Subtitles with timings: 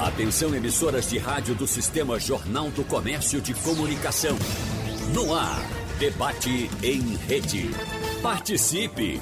[0.00, 4.36] Atenção emissoras de rádio do Sistema Jornal do Comércio de Comunicação.
[5.12, 5.58] No ar,
[5.98, 7.68] debate em rede.
[8.22, 9.20] Participe!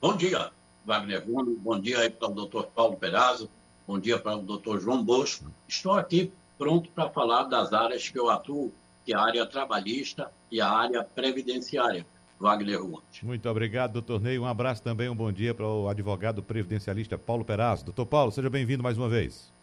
[0.00, 0.50] Bom dia,
[0.86, 1.58] Wagner Gomes.
[1.58, 3.50] Bom dia aí para o doutor Paulo Perazzo.
[3.86, 5.50] Bom dia para o doutor João Bosco.
[5.68, 8.72] Estou aqui pronto para falar das áreas que eu atuo,
[9.04, 12.06] que é a área trabalhista e a área previdenciária.
[12.40, 13.00] Wagner Gomes.
[13.22, 14.38] Muito obrigado, doutor Ney.
[14.38, 17.84] Um abraço também, um bom dia para o advogado previdencialista Paulo Perazzo.
[17.84, 19.55] Doutor Paulo, seja bem-vindo mais uma vez.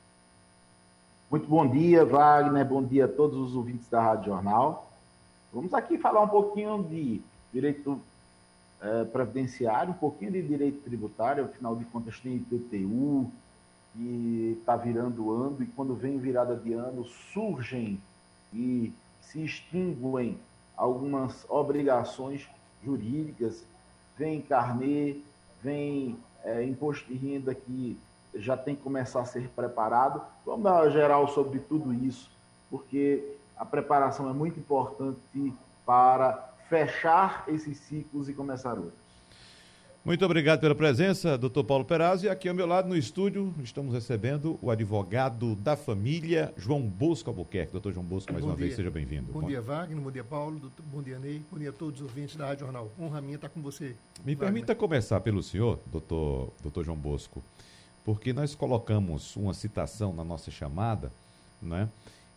[1.33, 2.63] Muito bom dia, Wagner.
[2.63, 4.87] Bom dia a todos os ouvintes da Rádio Jornal.
[5.51, 7.99] Vamos aqui falar um pouquinho de direito
[8.79, 11.45] é, previdenciário, um pouquinho de direito tributário.
[11.45, 13.31] Afinal de contas, tem IPTU,
[13.93, 17.03] que está virando ano, e quando vem virada de ano,
[17.33, 17.99] surgem
[18.53, 20.37] e se extinguem
[20.77, 22.47] algumas obrigações
[22.85, 23.63] jurídicas.
[24.15, 25.15] Vem carnê,
[25.63, 27.97] vem é, imposto de renda que
[28.35, 30.21] já tem que começar a ser preparado.
[30.45, 32.29] Vamos dar uma geral sobre tudo isso,
[32.69, 33.23] porque
[33.57, 35.53] a preparação é muito importante
[35.85, 39.03] para fechar esses ciclos e começar outros.
[40.05, 42.27] Muito obrigado pela presença, doutor Paulo Perazzi.
[42.27, 47.71] Aqui ao meu lado no estúdio estamos recebendo o advogado da família, João Bosco Albuquerque.
[47.71, 48.65] Doutor João Bosco, mais bom uma dia.
[48.65, 49.31] vez, seja bem-vindo.
[49.31, 49.97] Bom, bom, dia, Wagner.
[49.97, 50.59] Bom dia, Paulo.
[50.91, 51.41] Bom dia, Ney.
[51.49, 52.91] Bom dia a todos os ouvintes da Rádio Jornal.
[52.99, 53.95] Honra minha estar com você.
[54.25, 54.37] Me Wagner.
[54.39, 57.41] permita começar pelo senhor, doutor, doutor João Bosco
[58.05, 61.11] porque nós colocamos uma citação na nossa chamada,
[61.61, 61.87] né,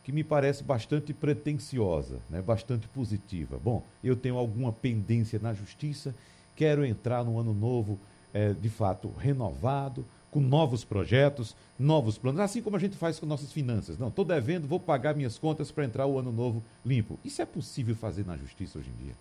[0.05, 3.59] que me parece bastante pretensiosa, né, bastante positiva.
[3.63, 6.15] Bom, eu tenho alguma pendência na justiça,
[6.55, 7.99] quero entrar no ano novo,
[8.33, 13.27] é, de fato, renovado, com novos projetos, novos planos, assim como a gente faz com
[13.27, 13.99] nossas finanças.
[13.99, 17.19] Não, estou devendo, vou pagar minhas contas para entrar o ano novo limpo.
[17.25, 19.15] Isso é possível fazer na justiça hoje em dia?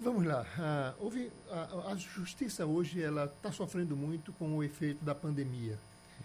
[0.00, 0.42] Vamos lá.
[0.42, 5.78] Uh, houve, a, a, justiça hoje ela está sofrendo muito com o efeito da pandemia.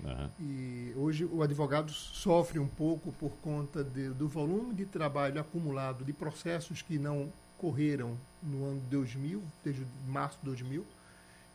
[0.04, 0.30] Uhum.
[0.40, 6.04] E hoje o advogado sofre um pouco por conta de, do volume de trabalho acumulado
[6.04, 10.86] de processos que não correram no ano 2000, desde março de 2000.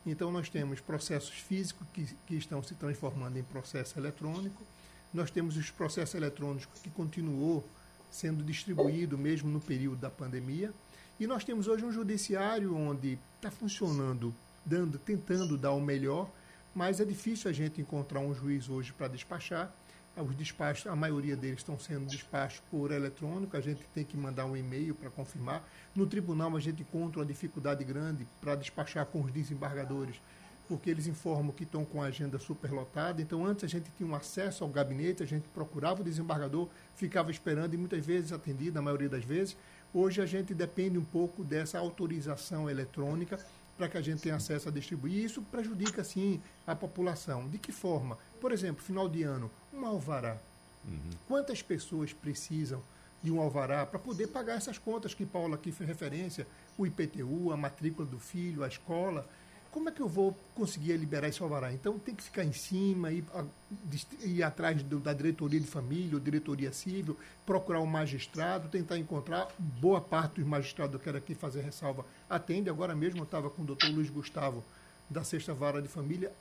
[0.05, 4.63] Então nós temos processos físicos que, que estão se transformando em processo eletrônico.
[5.11, 7.65] Nós temos os processos eletrônicos que continuou
[8.11, 10.71] sendo distribuído mesmo no período da pandemia.
[11.17, 16.29] E nós temos hoje um judiciário onde está funcionando, dando, tentando dar o melhor,
[16.73, 19.73] mas é difícil a gente encontrar um juiz hoje para despachar.
[20.17, 24.45] Os despachos, a maioria deles estão sendo despachos por eletrônico, a gente tem que mandar
[24.45, 25.65] um e-mail para confirmar.
[25.95, 30.17] No tribunal, a gente encontra uma dificuldade grande para despachar com os desembargadores,
[30.67, 33.21] porque eles informam que estão com a agenda superlotada.
[33.21, 37.31] Então, antes a gente tinha um acesso ao gabinete, a gente procurava o desembargador, ficava
[37.31, 39.55] esperando e muitas vezes atendido, na maioria das vezes.
[39.97, 43.39] Hoje a gente depende um pouco dessa autorização eletrônica
[43.77, 45.13] para que a gente tenha acesso a distribuir.
[45.13, 47.47] E isso prejudica, sim, a população.
[47.47, 48.17] De que forma?
[48.41, 50.37] Por exemplo, final de ano, um alvará.
[50.85, 51.11] Uhum.
[51.29, 52.83] Quantas pessoas precisam
[53.23, 56.45] de um alvará para poder pagar essas contas que Paulo aqui fez referência,
[56.77, 59.25] o IPTU, a matrícula do filho, a escola
[59.75, 61.73] como é que eu vou conseguir liberar esse alvará?
[61.73, 63.25] Então tem que ficar em cima, ir,
[64.23, 69.49] ir atrás do, da diretoria de família, ou diretoria civil, procurar um magistrado, tentar encontrar.
[69.59, 72.69] Boa parte dos magistrados, eu quero aqui fazer ressalva, atende.
[72.69, 74.63] Agora mesmo eu estava com o doutor Luiz Gustavo,
[75.09, 76.31] da Sexta Vara de Família,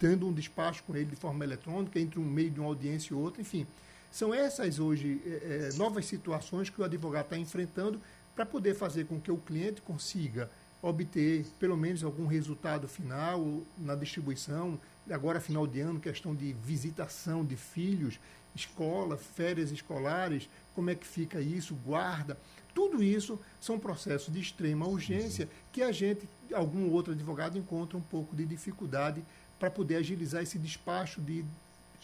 [0.00, 3.16] tendo um despacho com ele de forma eletrônica, entre um meio de uma audiência e
[3.16, 3.64] outra, enfim.
[4.10, 8.00] São essas hoje é, novas situações que o advogado está enfrentando
[8.34, 10.50] para poder fazer com que o cliente consiga
[10.82, 14.78] obter pelo menos algum resultado final na distribuição.
[15.08, 18.18] Agora, final de ano, questão de visitação de filhos,
[18.54, 22.36] escola, férias escolares, como é que fica isso, guarda.
[22.74, 28.02] Tudo isso são processos de extrema urgência que a gente, algum outro advogado, encontra um
[28.02, 29.22] pouco de dificuldade
[29.58, 31.44] para poder agilizar esse despacho de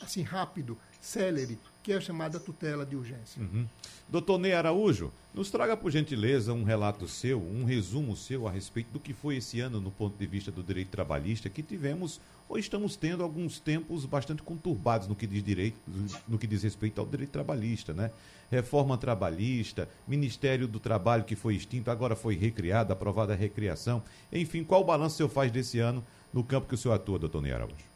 [0.00, 3.40] assim rápido, célere, que é a chamada tutela de urgência.
[3.40, 3.66] Uhum.
[4.08, 8.90] Doutor Ney Araújo, nos traga, por gentileza, um relato seu, um resumo seu a respeito
[8.92, 12.58] do que foi esse ano no ponto de vista do direito trabalhista, que tivemos ou
[12.58, 15.78] estamos tendo alguns tempos bastante conturbados no que diz direito,
[16.26, 18.10] no que diz respeito ao direito trabalhista, né?
[18.50, 24.02] Reforma trabalhista, Ministério do Trabalho que foi extinto, agora foi recriado, aprovada a recriação.
[24.32, 26.02] Enfim, qual o balanço o senhor faz desse ano
[26.32, 27.87] no campo que o senhor atua, doutor Ney Araújo?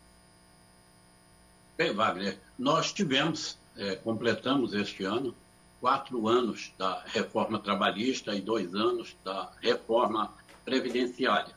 [1.76, 5.34] Bem, Wagner, nós tivemos, é, completamos este ano,
[5.80, 10.32] quatro anos da reforma trabalhista e dois anos da reforma
[10.64, 11.54] previdenciária.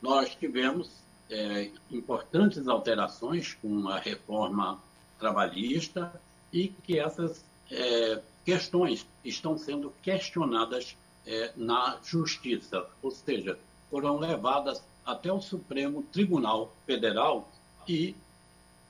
[0.00, 0.90] Nós tivemos
[1.30, 4.80] é, importantes alterações com a reforma
[5.18, 6.12] trabalhista
[6.52, 10.96] e que essas é, questões estão sendo questionadas
[11.26, 13.58] é, na Justiça, ou seja,
[13.90, 17.48] foram levadas até o Supremo Tribunal Federal
[17.86, 18.16] e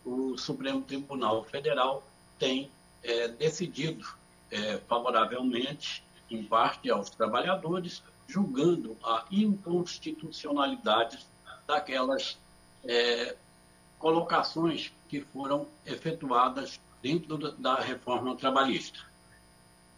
[0.05, 2.03] o Supremo Tribunal Federal
[2.39, 2.71] tem
[3.03, 4.07] é, decidido
[4.51, 11.19] é, favoravelmente, em parte, aos trabalhadores, julgando a inconstitucionalidade
[11.67, 12.39] daquelas
[12.85, 13.37] é,
[13.99, 18.99] colocações que foram efetuadas dentro da reforma trabalhista.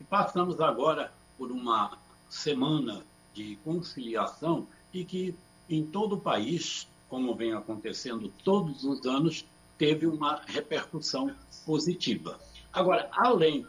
[0.01, 1.97] E passamos agora por uma
[2.29, 5.35] semana de conciliação e que
[5.69, 9.45] em todo o país, como vem acontecendo todos os anos,
[9.79, 11.35] teve uma repercussão
[11.65, 12.39] positiva.
[12.73, 13.67] Agora, além,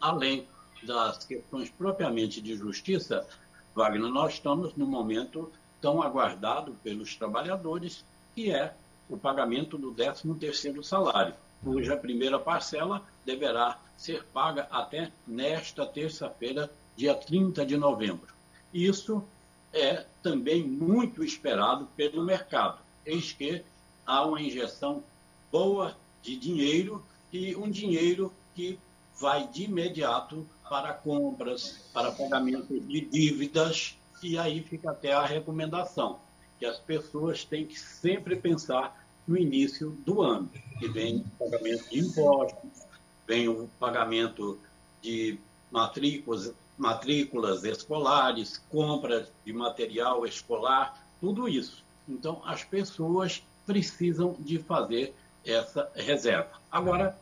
[0.00, 0.46] além
[0.82, 3.26] das questões propriamente de justiça,
[3.74, 8.04] Wagner, nós estamos no momento tão aguardado pelos trabalhadores,
[8.34, 8.74] que é
[9.08, 17.14] o pagamento do 13º salário, cuja primeira parcela deverá ser paga até nesta terça-feira, dia
[17.14, 18.32] 30 de novembro.
[18.72, 19.24] Isso
[19.72, 23.62] é também muito esperado pelo mercado, eis que
[24.06, 25.02] há uma injeção
[25.50, 28.78] boa de dinheiro e um dinheiro que
[29.18, 36.18] vai de imediato para compras, para pagamento de dívidas, e aí fica até a recomendação,
[36.58, 41.88] que as pessoas têm que sempre pensar no início do ano, que vem o pagamento
[41.90, 42.86] de impostos,
[43.26, 44.58] vem o pagamento
[45.02, 45.38] de
[45.70, 51.84] matrículas, matrículas escolares, compras de material escolar, tudo isso.
[52.08, 56.50] Então, as pessoas precisam de fazer essa reserva.
[56.70, 57.18] Agora,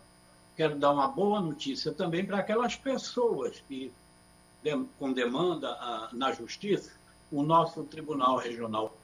[0.56, 3.92] quero dar uma boa notícia também para aquelas pessoas que,
[4.98, 6.92] com demanda a, na justiça,
[7.30, 8.96] o nosso Tribunal Regional.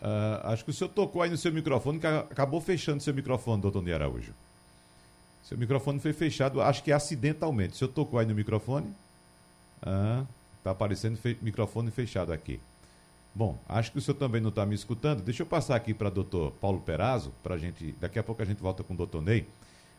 [0.00, 3.60] Uh, acho que o senhor tocou aí no seu microfone, que acabou fechando seu microfone,
[3.60, 4.32] doutor Ney Araújo.
[5.42, 7.72] Seu microfone foi fechado, acho que acidentalmente.
[7.72, 8.94] O senhor tocou aí no microfone?
[9.78, 10.26] Está
[10.66, 12.60] ah, aparecendo fe microfone fechado aqui.
[13.34, 15.22] Bom, acho que o senhor também não está me escutando.
[15.22, 17.94] Deixa eu passar aqui para o doutor Paulo Perazzo, para gente.
[18.00, 19.46] Daqui a pouco a gente volta com o doutor Ney,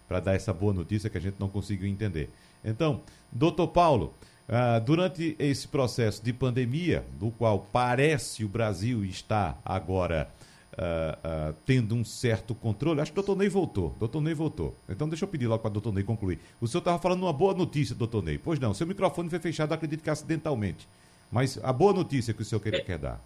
[0.07, 2.29] para dar essa boa notícia que a gente não conseguiu entender.
[2.65, 4.13] Então, doutor Paulo,
[4.49, 10.27] uh, durante esse processo de pandemia, do qual parece o Brasil está agora
[10.73, 13.95] uh, uh, tendo um certo controle, acho que o doutor Ney voltou.
[13.99, 14.75] Doutor Ney voltou.
[14.89, 16.39] Então, deixa eu pedir logo para o doutor Ney concluir.
[16.59, 18.37] O senhor estava falando uma boa notícia, doutor Ney.
[18.37, 20.87] Pois não, seu microfone foi fechado, acredito que acidentalmente.
[21.31, 23.21] Mas a boa notícia que o senhor quer, é, quer dar.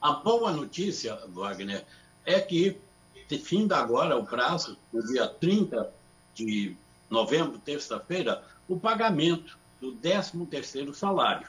[0.00, 1.84] A boa notícia, Wagner,
[2.24, 2.76] é que,
[3.42, 5.90] finda agora o prazo, no dia 30
[6.34, 6.76] de
[7.10, 11.48] novembro, terça-feira, o pagamento do 13º salário.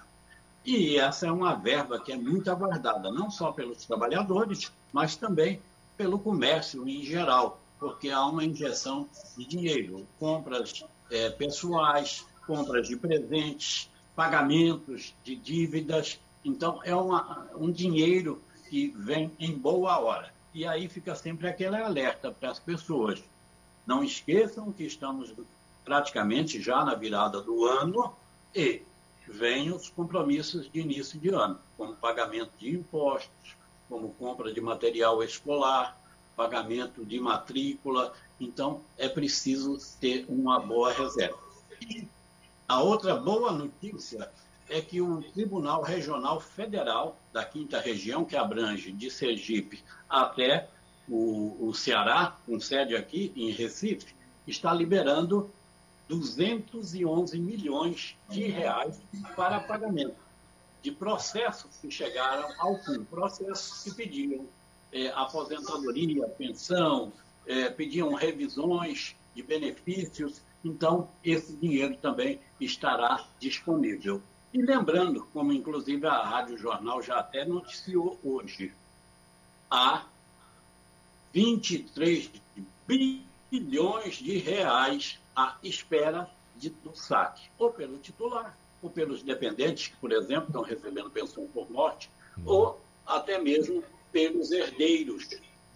[0.66, 5.62] E essa é uma verba que é muito aguardada, não só pelos trabalhadores, mas também
[5.96, 12.98] pelo comércio em geral, porque há uma injeção de dinheiro, compras é, pessoais, compras de
[12.98, 16.20] presentes, pagamentos de dívidas.
[16.44, 20.34] Então, é uma, um dinheiro que vem em boa hora.
[20.54, 23.22] E aí fica sempre aquele alerta para as pessoas.
[23.86, 25.34] Não esqueçam que estamos
[25.84, 28.16] praticamente já na virada do ano
[28.56, 28.82] e
[29.28, 33.56] vêm os compromissos de início de ano, como pagamento de impostos,
[33.90, 36.00] como compra de material escolar,
[36.36, 38.14] pagamento de matrícula.
[38.40, 41.38] Então, é preciso ter uma boa reserva.
[41.82, 42.08] E
[42.68, 44.30] a outra boa notícia
[44.70, 50.68] é que o Tribunal Regional Federal da Quinta Região, que abrange de Sergipe até
[51.08, 54.16] o, o Ceará, com sede aqui em Recife,
[54.48, 55.52] está liberando
[56.08, 59.00] 211 milhões de reais
[59.36, 60.16] para pagamento
[60.82, 64.46] de processos que chegaram ao fim, processos que pediam
[64.92, 67.12] é, aposentadoria, pensão,
[67.46, 74.20] é, pediam revisões de benefícios, então esse dinheiro também estará disponível.
[74.52, 78.74] E lembrando, como inclusive a Rádio Jornal já até noticiou hoje,
[79.70, 80.06] há
[81.32, 82.32] 23
[82.88, 89.98] bilhões de reais à espera de, do saque, ou pelo titular, ou pelos dependentes, que,
[89.98, 92.44] por exemplo, estão recebendo pensão por morte, uhum.
[92.48, 95.30] ou até mesmo pelos herdeiros.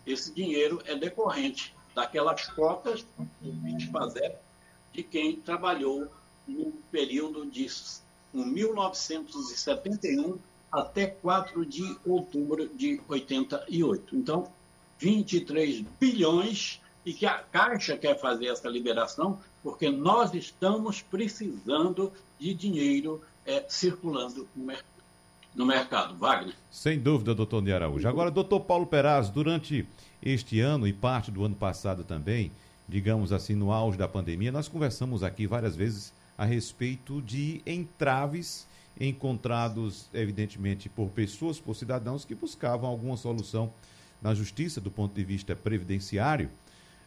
[0.07, 3.05] Esse dinheiro é decorrente daquelas cotas
[3.41, 4.39] de fazer
[4.93, 6.07] de quem trabalhou
[6.47, 7.67] no período de
[8.33, 10.39] 1971
[10.71, 14.15] até 4 de outubro de 88.
[14.15, 14.47] Então,
[14.99, 22.53] 23 bilhões e que a Caixa quer fazer essa liberação porque nós estamos precisando de
[22.53, 24.85] dinheiro é, circulando no, mer
[25.55, 26.15] no, mercado.
[26.15, 26.55] Wagner?
[26.69, 28.07] Sem dúvida, doutor Ney Araújo.
[28.07, 29.87] Agora, doutor Paulo Peraz, durante
[30.21, 32.51] este ano e parte do ano passado também,
[32.89, 38.67] digamos assim, no auge da pandemia, nós conversamos aqui várias vezes a respeito de entraves
[38.99, 43.71] encontrados, evidentemente, por pessoas, por cidadãos que buscavam alguma solução
[44.21, 46.49] na justiça do ponto de vista previdenciário,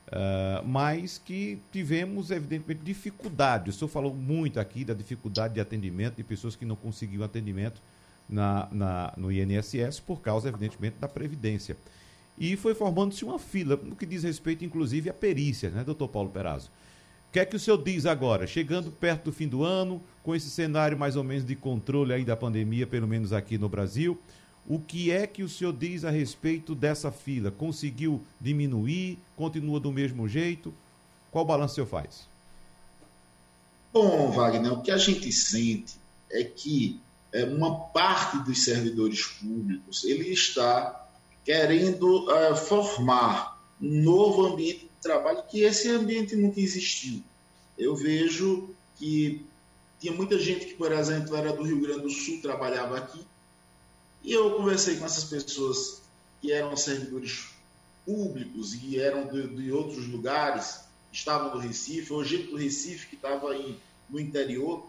[0.08, 3.70] uh, mas que tivemos, evidentemente, dificuldade.
[3.70, 7.82] O senhor falou muito aqui da dificuldade de atendimento de pessoas que não conseguiam atendimento
[8.28, 11.76] na, na, no INSS por causa, evidentemente, da Previdência.
[12.38, 16.30] E foi formando-se uma fila, no que diz respeito, inclusive, à perícia, né, doutor Paulo
[16.30, 16.70] Perazzo?
[17.28, 20.34] O que é que o senhor diz agora, chegando perto do fim do ano, com
[20.34, 24.18] esse cenário mais ou menos de controle aí da pandemia, pelo menos aqui no Brasil,
[24.66, 27.50] o que é que o senhor diz a respeito dessa fila?
[27.50, 29.18] Conseguiu diminuir?
[29.36, 30.72] Continua do mesmo jeito?
[31.30, 32.28] Qual balanço o senhor faz?
[33.92, 35.94] Bom, Wagner, o que a gente sente
[36.30, 37.00] é que
[37.32, 41.01] é, uma parte dos servidores públicos ele está
[41.44, 47.22] querendo é, formar um novo ambiente trabalho que esse ambiente nunca existiu.
[47.76, 49.44] Eu vejo que
[49.98, 53.20] tinha muita gente que, por exemplo, era do Rio Grande do Sul, trabalhava aqui,
[54.22, 56.02] e eu conversei com essas pessoas
[56.40, 57.48] que eram servidores
[58.04, 60.80] públicos e eram de, de outros lugares,
[61.12, 63.52] estavam do Recife, ou gente do Recife que estava
[64.08, 64.86] no interior,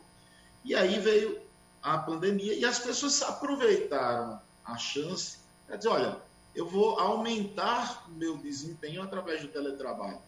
[0.63, 1.39] e aí veio
[1.81, 6.17] a pandemia e as pessoas aproveitaram a chance para dizer, olha,
[6.55, 10.19] eu vou aumentar meu desempenho através do teletrabalho.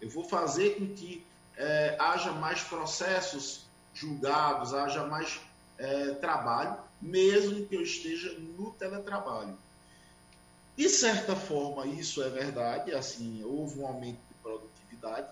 [0.00, 1.24] Eu vou fazer com que
[1.56, 3.64] é, haja mais processos
[3.94, 5.40] julgados, haja mais
[5.78, 9.56] é, trabalho, mesmo que eu esteja no teletrabalho.
[10.76, 15.28] De certa forma, isso é verdade, assim, houve um aumento de produtividade,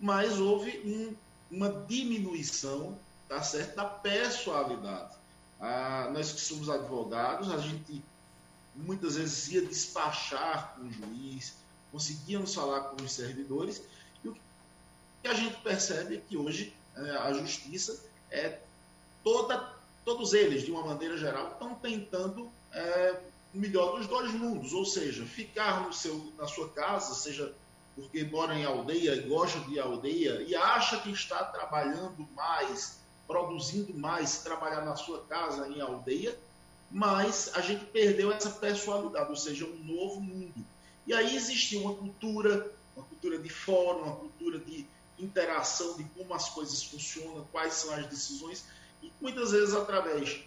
[0.00, 1.14] mas houve um,
[1.56, 5.14] uma diminuição tá certo, da pessoalidade.
[5.60, 8.02] Ah, nós que somos advogados, a gente
[8.74, 11.54] muitas vezes ia despachar com o juiz,
[11.92, 13.82] conseguíamos falar com os servidores,
[14.22, 14.36] e o
[15.22, 18.58] que a gente percebe é que hoje é, a justiça é
[19.22, 19.72] toda,
[20.04, 23.20] todos eles, de uma maneira geral, estão tentando é,
[23.54, 27.54] o melhor dos dois mundos, ou seja, ficar no seu, na sua casa, seja
[27.94, 34.38] porque mora em aldeia gosta de aldeia e acha que está trabalhando mais, produzindo mais,
[34.38, 36.36] trabalhar na sua casa em aldeia,
[36.94, 40.64] mas a gente perdeu essa pessoalidade, ou seja, um novo mundo.
[41.04, 44.86] E aí existia uma cultura, uma cultura de fórum, uma cultura de
[45.18, 48.64] interação, de como as coisas funcionam, quais são as decisões,
[49.02, 50.44] e muitas vezes através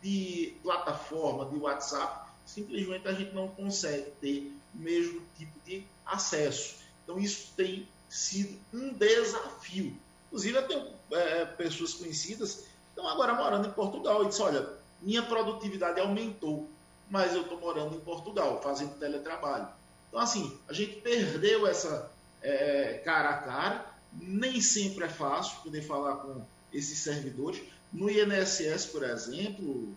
[0.00, 6.76] de plataforma, de WhatsApp, simplesmente a gente não consegue ter o mesmo tipo de acesso.
[7.04, 9.94] Então isso tem sido um desafio.
[10.28, 14.80] Inclusive eu tenho é, pessoas conhecidas que estão agora morando em Portugal e disse, olha,
[15.02, 16.68] minha produtividade aumentou,
[17.10, 19.68] mas eu estou morando em Portugal, fazendo teletrabalho.
[20.08, 22.10] Então, assim, a gente perdeu essa
[22.42, 26.42] é, cara a cara, nem sempre é fácil poder falar com
[26.72, 27.62] esses servidores.
[27.92, 29.94] No INSS, por exemplo,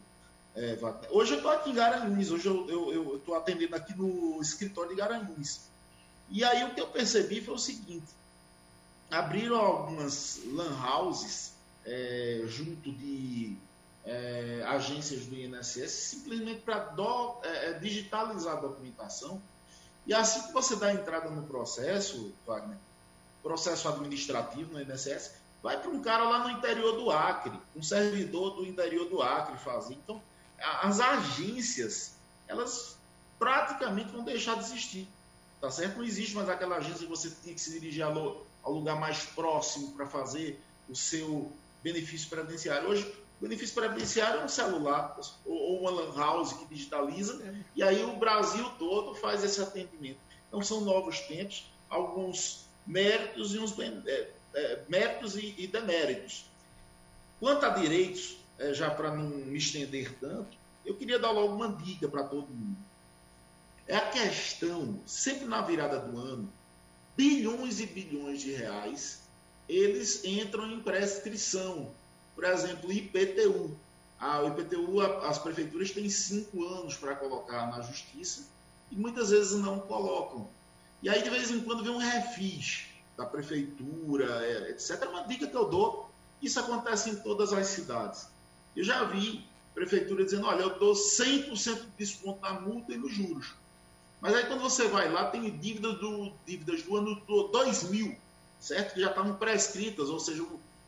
[0.56, 0.78] é,
[1.10, 5.62] hoje eu estou aqui em Garanhuns, hoje eu estou atendendo aqui no escritório de Garanhuns.
[6.30, 8.08] E aí o que eu percebi foi o seguinte:
[9.12, 11.54] abriram algumas lan houses
[11.86, 13.56] é, junto de
[14.06, 16.94] é, agências do INSS simplesmente para
[17.44, 19.42] é, é, digitalizar a documentação.
[20.06, 22.78] E assim que você dá entrada no processo, Wagner,
[23.42, 25.32] processo administrativo no INSS,
[25.64, 29.58] vai para um cara lá no interior do Acre, um servidor do interior do Acre
[29.58, 29.96] fazer.
[29.96, 30.22] Então,
[30.60, 32.14] as agências,
[32.48, 32.96] elas
[33.40, 35.08] praticamente vão deixar de existir.
[35.60, 35.98] Tá certo?
[35.98, 39.94] Não existe mais aquela agência que você tinha que se dirigir ao lugar mais próximo
[39.94, 42.90] para fazer o seu benefício previdenciário.
[42.90, 43.12] Hoje,
[43.42, 47.42] benefício previdenciário é um celular ou uma lan house que digitaliza,
[47.76, 50.20] e aí o Brasil todo faz esse atendimento.
[50.48, 56.46] Então são novos tempos, alguns méritos e uns é, é, méritos e, e, deméritos.
[57.40, 61.70] Quanto a direitos, é, já para não me estender tanto, eu queria dar logo uma
[61.70, 62.78] dica para todo mundo.
[63.88, 66.52] É a questão, sempre na virada do ano,
[67.16, 69.22] bilhões e bilhões de reais,
[69.68, 71.92] eles entram em prescrição.
[72.36, 73.76] Por exemplo, IPTU.
[74.20, 78.48] A, o IPTU, as prefeituras têm cinco anos para colocar na justiça
[78.92, 80.48] e muitas vezes não colocam.
[81.02, 82.86] E aí, de vez em quando, vem um refis
[83.18, 85.02] da prefeitura, etc.
[85.02, 86.10] É uma dica que eu dou.
[86.42, 88.28] Isso acontece em todas as cidades.
[88.76, 93.14] Eu já vi prefeitura dizendo, olha, eu dou 100% de desconto na multa e nos
[93.14, 93.54] juros.
[94.22, 98.18] Mas aí quando você vai lá, tem dívidas do, dívidas do ano 2000,
[98.60, 98.94] certo?
[98.94, 100.44] Que já estavam prescritas, ou seja,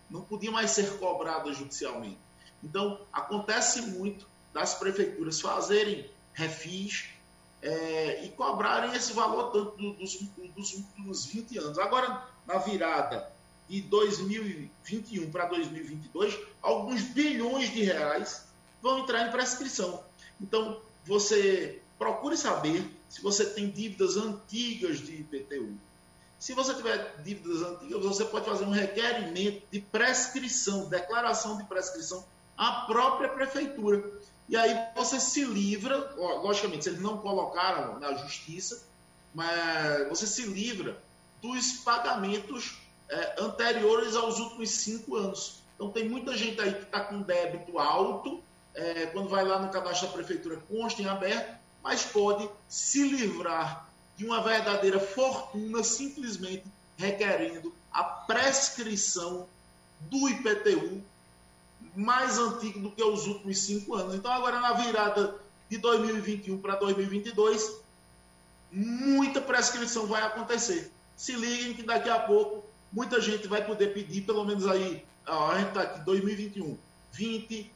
[0.10, 2.18] não podiam mais ser cobradas judicialmente.
[2.64, 7.10] Então, acontece muito das prefeituras fazerem refis
[7.62, 10.20] é, e cobrarem esse valor tanto dos,
[10.56, 11.80] dos últimos 20 anos.
[11.80, 13.32] Agora, na virada
[13.68, 18.46] de 2021 para 2022, alguns bilhões de reais
[18.82, 20.04] vão entrar em prescrição.
[20.40, 25.78] Então, você procure saber se você tem dívidas antigas de IPTU.
[26.40, 32.26] Se você tiver dívidas antigas, você pode fazer um requerimento de prescrição, declaração de prescrição
[32.56, 34.04] à própria prefeitura.
[34.48, 38.84] E aí você se livra, logicamente, se eles não colocaram na justiça,
[39.34, 40.98] mas você se livra
[41.42, 42.78] dos pagamentos
[43.10, 45.64] é, anteriores aos últimos cinco anos.
[45.76, 48.42] Então tem muita gente aí que está com débito alto,
[48.74, 53.87] é, quando vai lá no cadastro da prefeitura, consta em aberto, mas pode se livrar
[54.18, 56.66] de uma verdadeira fortuna simplesmente
[56.98, 59.48] requerendo a prescrição
[60.02, 61.02] do IPTU
[61.96, 64.16] mais antigo do que os últimos cinco anos.
[64.16, 65.36] Então, agora na virada
[65.70, 67.78] de 2021 para 2022,
[68.72, 70.92] muita prescrição vai acontecer.
[71.16, 75.58] Se liguem que daqui a pouco muita gente vai poder pedir, pelo menos aí, a
[75.58, 76.78] gente está aqui, 2021,
[77.12, 77.72] 20,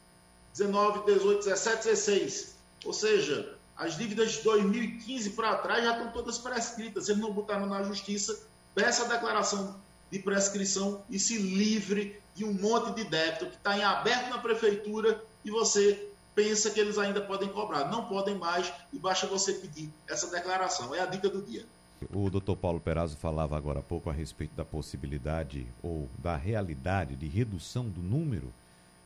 [0.54, 2.56] 19, 18, 17, 16.
[2.86, 7.10] Ou seja, as dívidas de 2015 para trás já estão todas prescritas.
[7.10, 8.40] Eles não botaram na justiça,
[8.76, 9.76] peça a declaração
[10.12, 14.38] de prescrição e se livre de um monte de débito que está em aberto na
[14.38, 17.90] prefeitura e você pensa que eles ainda podem cobrar.
[17.90, 20.94] Não podem mais e basta você pedir essa declaração.
[20.94, 21.66] É a dica do dia.
[22.14, 27.16] O doutor Paulo Perazzo falava agora há pouco a respeito da possibilidade ou da realidade
[27.16, 28.54] de redução do número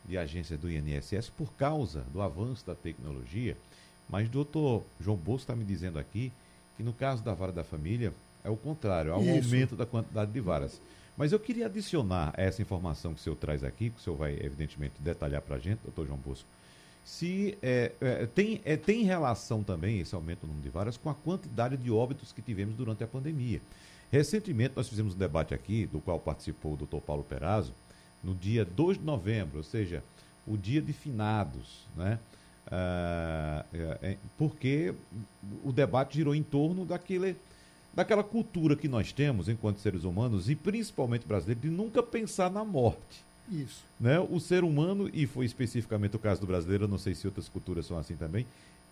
[0.03, 3.57] de agências do INSS por causa do avanço da tecnologia.
[4.09, 6.31] Mas o doutor João Bolso está me dizendo aqui
[6.77, 8.13] que no caso da vara da família
[8.43, 9.47] é o contrário, há um Isso.
[9.47, 10.79] aumento da quantidade de varas.
[11.17, 14.33] Mas eu queria adicionar essa informação que o senhor traz aqui, que o senhor vai
[14.33, 16.47] evidentemente detalhar para a gente, doutor João Bosco,
[17.05, 21.09] se é, é, tem, é, tem relação também esse aumento do número de varas com
[21.09, 23.61] a quantidade de óbitos que tivemos durante a pandemia.
[24.11, 27.73] Recentemente nós fizemos um debate aqui, do qual participou o doutor Paulo Perazzo,
[28.23, 30.03] no dia 2 de novembro, ou seja,
[30.47, 32.19] o dia de finados, né?
[32.71, 34.93] Ah, é, é, porque
[35.63, 37.35] o debate girou em torno daquele,
[37.93, 42.63] daquela cultura que nós temos enquanto seres humanos e principalmente brasileiros de nunca pensar na
[42.63, 43.23] morte.
[43.51, 43.83] Isso.
[43.99, 44.19] Né?
[44.19, 47.47] O ser humano, e foi especificamente o caso do brasileiro, eu não sei se outras
[47.47, 48.45] culturas são assim também,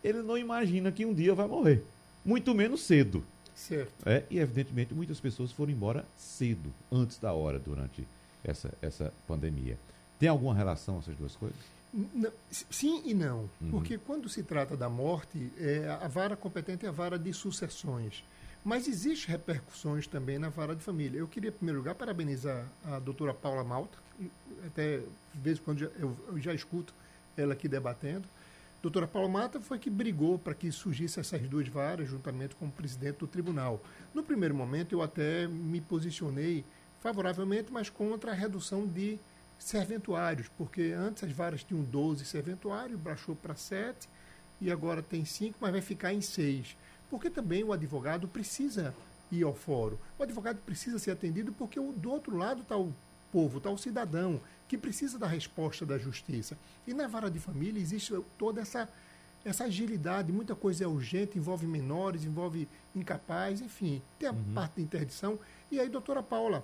[0.03, 1.83] ele não imagina que um dia vai morrer,
[2.23, 3.23] muito menos cedo.
[3.55, 3.91] Certo.
[4.05, 8.05] É, e evidentemente muitas pessoas foram embora cedo, antes da hora, durante
[8.43, 9.77] essa, essa pandemia.
[10.19, 11.57] Tem alguma relação essas duas coisas?
[11.93, 13.69] Não, sim e não, uhum.
[13.69, 18.23] porque quando se trata da morte, é, a vara competente é a vara de sucessões.
[18.65, 21.19] Mas existem repercussões também na vara de família.
[21.19, 23.97] Eu queria, em primeiro lugar, parabenizar a doutora Paula Malta,
[24.65, 26.93] até de vez em quando eu, eu já escuto
[27.38, 28.27] ela aqui debatendo.
[28.82, 32.71] Doutora Paula Mata foi que brigou para que surgissem essas duas varas, juntamente com o
[32.71, 33.82] presidente do tribunal.
[34.13, 36.65] No primeiro momento, eu até me posicionei
[36.99, 39.17] favoravelmente, mas contra a redução de
[39.58, 44.10] serventuários, porque antes as varas tinham 12 serventuários, baixou para 7
[44.60, 46.76] e agora tem 5, mas vai ficar em 6.
[47.10, 48.94] Porque também o advogado precisa
[49.32, 49.98] ir ao fórum.
[50.18, 52.94] O advogado precisa ser atendido porque do outro lado está o
[53.32, 56.58] povo, está o cidadão, que precisa da resposta da justiça.
[56.88, 58.88] E na vara de família existe toda essa,
[59.44, 64.54] essa agilidade, muita coisa é urgente, envolve menores, envolve incapazes, enfim, tem a uhum.
[64.54, 65.39] parte da interdição.
[65.72, 66.63] E aí, doutora Paula,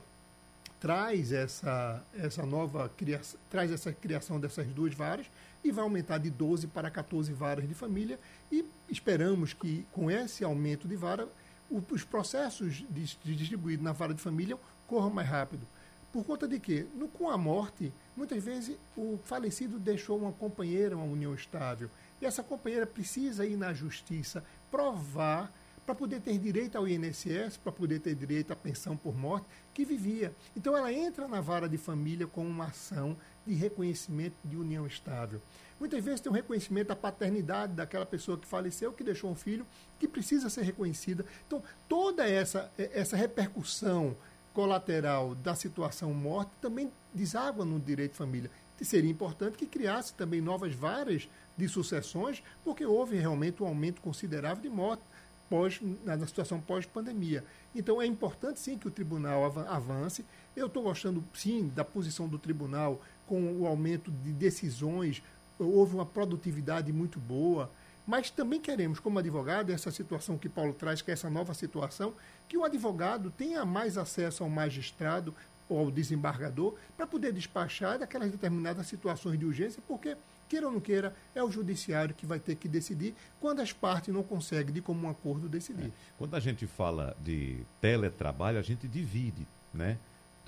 [0.80, 5.26] traz essa, essa nova criação, traz essa criação dessas duas varas
[5.64, 8.20] e vai aumentar de 12 para 14 varas de família
[8.52, 11.28] e esperamos que com esse aumento de vara
[11.70, 15.68] o, os processos de, de distribuídos na vara de família corram mais rápido.
[16.12, 20.98] Por conta de que, no, com a morte, muitas vezes o falecido deixou uma companheira,
[20.98, 21.90] uma união estável.
[22.20, 25.52] E essa companheira precisa ir na justiça provar
[25.90, 29.84] para poder ter direito ao INSS, para poder ter direito à pensão por morte, que
[29.84, 30.32] vivia.
[30.56, 35.42] Então ela entra na vara de família com uma ação de reconhecimento de união estável.
[35.80, 39.66] Muitas vezes tem um reconhecimento da paternidade daquela pessoa que faleceu, que deixou um filho,
[39.98, 41.26] que precisa ser reconhecida.
[41.48, 44.16] Então, toda essa, essa repercussão
[44.54, 48.52] colateral da situação morte também deságua no direito de família.
[48.80, 54.02] E seria importante que criasse também novas varas de sucessões, porque houve realmente um aumento
[54.02, 55.02] considerável de morte
[55.50, 57.44] pós, na situação pós-pandemia.
[57.76, 60.24] Então é importante sim que o tribunal avance.
[60.56, 65.22] Eu estou gostando sim da posição do tribunal com o aumento de decisões,
[65.58, 67.70] houve uma produtividade muito boa.
[68.08, 72.14] Mas também queremos, como advogado, essa situação que Paulo traz, que é essa nova situação,
[72.48, 75.32] que o advogado tenha mais acesso ao magistrado
[75.70, 80.18] ou ao desembargador para poder despachar daquelas determinadas situações de urgência, porque,
[80.50, 84.14] queira ou não queira, é o judiciário que vai ter que decidir quando as partes
[84.14, 85.86] não conseguem, de comum acordo, decidir.
[85.86, 85.92] É.
[86.18, 89.98] Quando a gente fala de teletrabalho, a gente divide, né?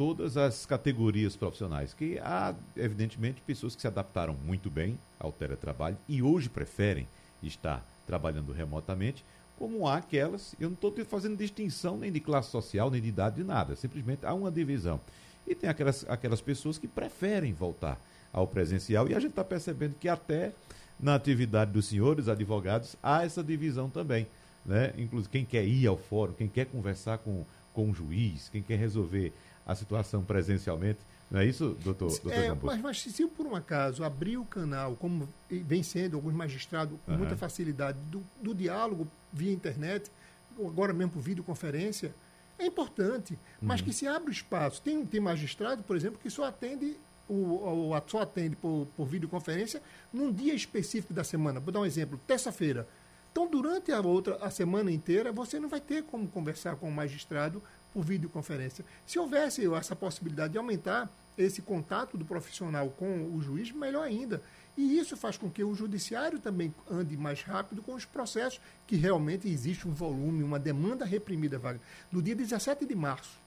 [0.02, 5.96] todas as categorias profissionais, que há, evidentemente, pessoas que se adaptaram muito bem ao teletrabalho
[6.10, 7.08] e hoje preferem
[7.44, 9.24] estar trabalhando remotamente,
[9.60, 13.36] como há aquelas, eu não estou fazendo distinção nem de classe social, nem de idade,
[13.36, 15.00] de nada, simplesmente há uma divisão.
[15.46, 18.00] E tem aquelas, aquelas pessoas que preferem voltar
[18.32, 20.54] ao presencial, e a gente está percebendo que até
[21.00, 24.28] na atividade dos senhores advogados há essa divisão também.
[24.66, 24.94] Né?
[24.98, 28.78] Inclusive, quem quer ir ao fórum, quem quer conversar com, com o juiz, quem quer
[28.78, 29.34] resolver
[29.66, 31.00] a situação presencialmente,
[31.32, 34.98] não é isso, doutor, doutor é, mas, mas, se por um acaso abrir o canal,
[34.98, 37.20] como vem sendo alguns magistrados com uhum.
[37.20, 40.12] muita facilidade, do, do, diálogo via internet,
[40.60, 42.14] agora mesmo por videoconferência,
[42.60, 43.40] é importante.
[43.62, 43.88] Mas uhum.
[43.88, 44.82] que se abre o espaço.
[44.82, 49.82] Tem, tem magistrado, por exemplo, que só atende o, o, só atende por, por videoconferência
[50.12, 51.60] num dia específico da semana.
[51.60, 52.88] Vou dar um exemplo, terça-feira.
[53.32, 56.92] Então, durante a outra a semana inteira, você não vai ter como conversar com o
[56.92, 58.84] magistrado por videoconferência.
[59.06, 64.42] Se houvesse essa possibilidade de aumentar esse contato do profissional com o juiz, melhor ainda.
[64.78, 68.96] E isso faz com que o judiciário também ande mais rápido com os processos, que
[68.96, 71.82] realmente existe um volume, uma demanda reprimida, Wagner.
[72.12, 73.40] No dia 17 de março,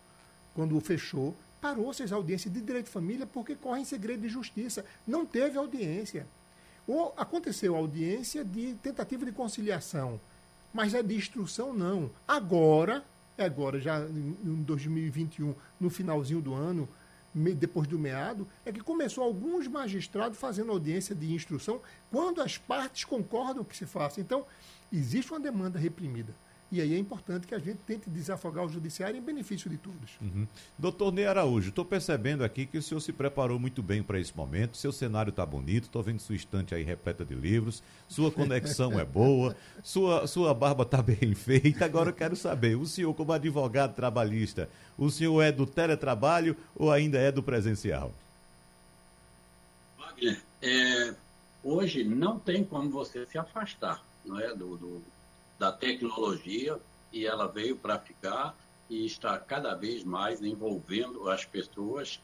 [0.54, 4.84] quando fechou, parou-se as audiências de direito de família porque corre em segredo de justiça.
[5.06, 6.26] Não teve audiência.
[6.86, 10.20] Ou aconteceu audiência de tentativa de conciliação,
[10.74, 12.10] mas a de instrução não.
[12.28, 13.02] Agora,
[13.38, 16.86] agora já em 2021, no finalzinho do ano,
[17.34, 23.04] depois do meado, é que começou alguns magistrados fazendo audiência de instrução quando as partes
[23.04, 24.20] concordam que se faça.
[24.20, 24.44] Então,
[24.92, 26.34] existe uma demanda reprimida.
[26.72, 30.12] E aí é importante que a gente tente desafogar o judiciário em benefício de todos.
[30.20, 30.46] Uhum.
[30.78, 34.36] Doutor Ney Araújo, estou percebendo aqui que o senhor se preparou muito bem para esse
[34.36, 38.98] momento, seu cenário está bonito, estou vendo sua estante aí repleta de livros, sua conexão
[38.98, 41.84] é boa, sua, sua barba está bem feita.
[41.84, 46.90] Agora eu quero saber, o senhor como advogado trabalhista, o senhor é do teletrabalho ou
[46.90, 48.12] ainda é do presencial?
[49.98, 51.14] Wagner, é,
[51.62, 55.02] hoje não tem como você se afastar não é, do, do
[55.58, 56.78] da tecnologia
[57.12, 58.56] e ela veio para ficar
[58.88, 62.20] e está cada vez mais envolvendo as pessoas.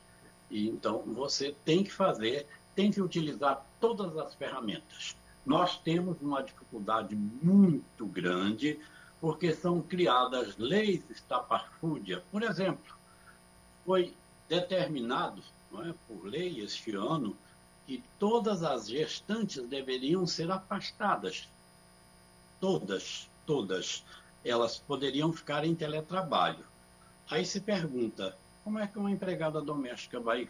[0.51, 5.17] E então você tem que fazer, tem que utilizar todas as ferramentas.
[5.47, 8.79] Nós temos uma dificuldade muito grande
[9.21, 12.23] porque são criadas leis estapafúrdia.
[12.31, 12.95] Por exemplo,
[13.85, 14.15] foi
[14.49, 15.43] determinado
[15.75, 17.37] é, por lei este ano
[17.87, 21.49] que todas as gestantes deveriam ser afastadas
[22.61, 24.05] todas, todas,
[24.45, 26.65] elas poderiam ficar em teletrabalho.
[27.29, 30.49] Aí se pergunta, como é que uma empregada doméstica vai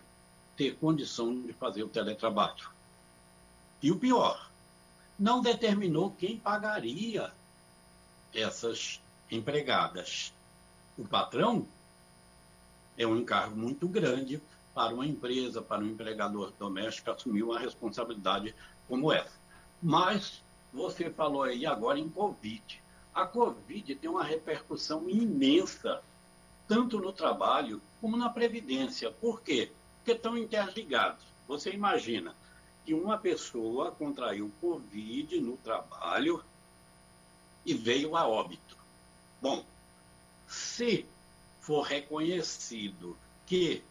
[0.57, 2.69] ter condição de fazer o teletrabalho?
[3.83, 4.51] E o pior,
[5.19, 7.33] não determinou quem pagaria
[8.35, 10.33] essas empregadas.
[10.99, 11.67] O patrão
[12.97, 14.41] é um encargo muito grande
[14.75, 18.55] para uma empresa, para um empregador doméstico assumir uma responsabilidade
[18.89, 19.39] como essa.
[19.83, 20.43] Mas
[20.73, 22.83] você falou aí agora em Covid.
[23.15, 26.03] A Covid tem uma repercussão imensa,
[26.69, 29.11] tanto no trabalho como na previdência.
[29.11, 29.73] Por quê?
[29.97, 31.25] Porque estão interligados.
[31.49, 32.35] Você imagina
[32.85, 36.43] que uma pessoa contraiu Covid no trabalho
[37.67, 38.77] e veio a óbito.
[39.43, 39.65] Bom,
[40.47, 41.05] se
[41.61, 43.83] for reconhecido que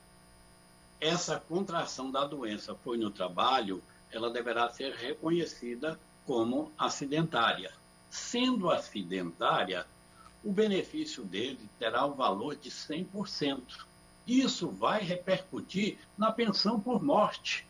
[1.00, 7.74] essa contração da doença foi no trabalho, ela deverá ser reconhecida como acidentária.
[8.08, 9.84] Sendo acidentária,
[10.44, 13.64] o benefício dele terá o valor de 100%.
[14.28, 17.66] isso vai repercutir na pensão por morte.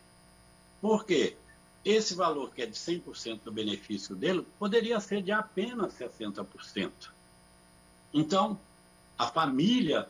[0.81, 1.37] Por quê?
[1.85, 6.91] Esse valor que é de 100% do benefício dele poderia ser de apenas 60%.
[8.13, 8.59] Então,
[9.17, 10.05] a família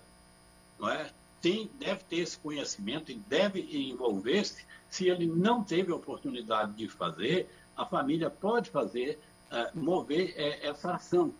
[0.79, 4.65] não é, tem, deve ter esse conhecimento e deve envolver-se.
[4.89, 7.47] Se ele não teve oportunidade de fazer,
[7.79, 9.17] a família pode fazer,
[9.49, 11.33] uh, mover uh, essa ação.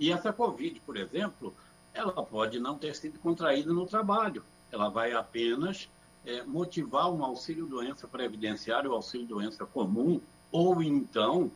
[0.00, 1.54] E essa Covid, por exemplo,
[1.94, 4.42] ela pode não ter sido contraída no trabalho.
[4.72, 5.88] Ela vai apenas
[6.24, 11.50] é, motivar um auxílio-doença previdenciário, auxílio-doença comum, ou então,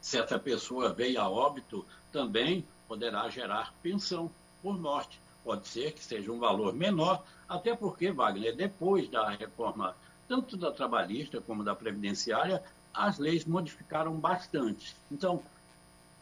[0.00, 4.30] se essa pessoa veio a óbito, também poderá gerar pensão
[4.62, 5.20] por morte.
[5.44, 9.96] Pode ser que seja um valor menor, até porque, Wagner, depois da reforma,
[10.28, 12.62] tanto da trabalhista como da previdenciária,
[12.94, 14.94] as leis modificaram bastante.
[15.10, 15.42] Então,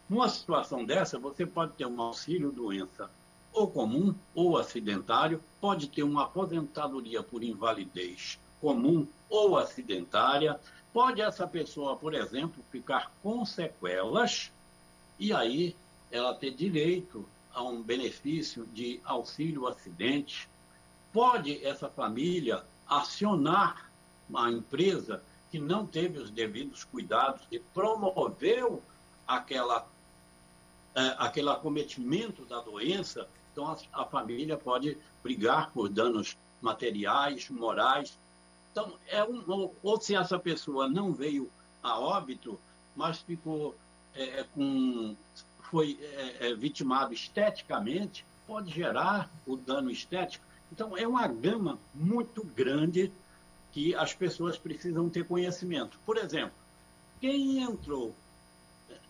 [0.08, 3.10] numa situação dessa, você pode ter um auxílio-doença
[3.52, 10.60] ou comum ou acidentário, pode ter uma aposentadoria por invalidez comum ou acidentária,
[10.92, 14.52] pode essa pessoa, por exemplo, ficar com sequelas
[15.18, 15.74] e aí
[16.10, 20.48] ela ter direito a um benefício de auxílio acidente.
[21.12, 23.90] Pode essa família acionar
[24.28, 28.82] uma empresa que não teve os devidos cuidados e promoveu
[29.26, 29.86] aquela,
[30.94, 38.18] é, aquele acometimento da doença então, a, a família pode brigar por danos materiais, morais.
[38.72, 41.50] Então, é um, ou, ou se essa pessoa não veio
[41.82, 42.58] a óbito,
[42.94, 43.74] mas ficou
[44.14, 45.16] é, com
[45.70, 50.44] foi é, é, vitimado esteticamente, pode gerar o dano estético.
[50.72, 53.12] Então, é uma gama muito grande
[53.72, 55.98] que as pessoas precisam ter conhecimento.
[56.04, 56.54] Por exemplo,
[57.20, 58.14] quem entrou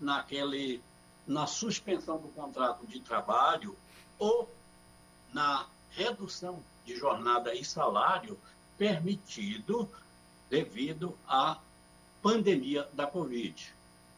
[0.01, 0.83] naquele,
[1.27, 3.77] na suspensão do contrato de trabalho
[4.19, 4.49] ou
[5.33, 8.39] na redução de jornada e salário
[8.77, 9.89] permitido
[10.49, 11.59] devido à
[12.23, 13.75] pandemia da Covid.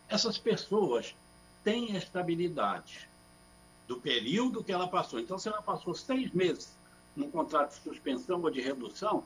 [0.09, 1.15] Essas pessoas
[1.63, 3.09] têm estabilidade
[3.87, 5.21] do período que ela passou.
[5.21, 6.77] Então, se ela passou seis meses
[7.15, 9.25] num contrato de suspensão ou de redução,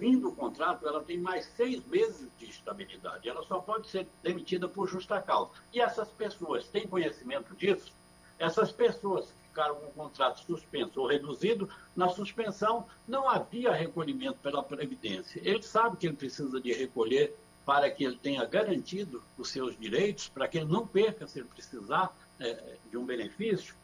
[0.00, 3.28] fim do contrato, ela tem mais seis meses de estabilidade.
[3.28, 5.50] Ela só pode ser demitida por justa causa.
[5.74, 7.92] E essas pessoas têm conhecimento disso?
[8.38, 14.62] Essas pessoas ficaram com o contrato suspenso ou reduzido, na suspensão não havia recolhimento pela
[14.62, 15.38] Previdência.
[15.44, 17.36] Ele sabe que ele precisa de recolher
[17.66, 21.48] para que ele tenha garantido os seus direitos, para que ele não perca se ele
[21.48, 23.74] precisar é, de um benefício,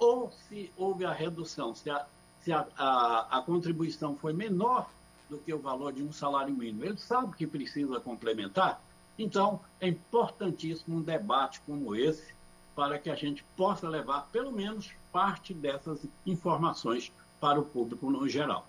[0.00, 2.04] ou se houve a redução, se, a,
[2.40, 4.90] se a, a, a contribuição foi menor
[5.30, 6.84] do que o valor de um salário mínimo.
[6.84, 8.82] Ele sabe que precisa complementar.
[9.18, 12.34] Então, é importantíssimo um debate como esse
[12.74, 18.28] para que a gente possa levar, pelo menos, parte dessas informações para o público no
[18.28, 18.66] geral.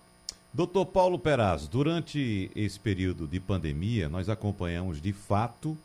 [0.52, 5.76] Doutor Paulo Peraz, durante esse período de pandemia, nós acompanhamos de fato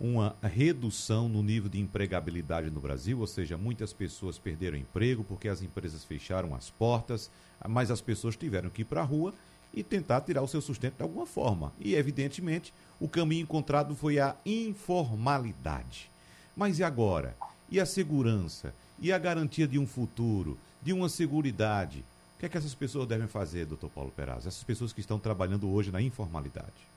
[0.00, 5.48] uma redução no nível de empregabilidade no Brasil, ou seja, muitas pessoas perderam emprego porque
[5.48, 7.30] as empresas fecharam as portas,
[7.68, 9.32] mas as pessoas tiveram que ir para a rua
[9.74, 11.72] e tentar tirar o seu sustento de alguma forma.
[11.80, 16.10] E, evidentemente, o caminho encontrado foi a informalidade.
[16.56, 17.36] Mas e agora?
[17.68, 18.74] E a segurança?
[19.00, 22.04] E a garantia de um futuro, de uma seguridade?
[22.36, 24.46] O que é que essas pessoas devem fazer, doutor Paulo Peraz?
[24.46, 26.94] Essas pessoas que estão trabalhando hoje na informalidade.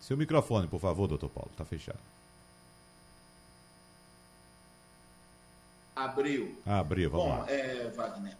[0.00, 1.98] Seu microfone, por favor, doutor Paulo, está fechado.
[5.94, 6.58] Abriu.
[6.64, 7.50] Ah, abriu, vamos Bom, lá.
[7.50, 8.36] É, Wagner.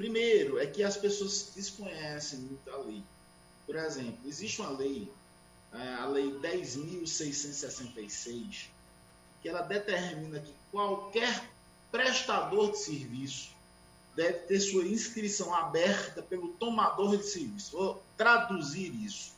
[0.00, 3.02] Primeiro, é que as pessoas desconhecem muito a lei.
[3.66, 5.12] Por exemplo, existe uma lei,
[5.74, 8.68] é, a Lei 10.666,
[9.42, 11.44] que ela determina que qualquer
[11.92, 13.50] prestador de serviço
[14.16, 17.76] deve ter sua inscrição aberta pelo tomador de serviço.
[17.76, 19.32] Vou traduzir isso.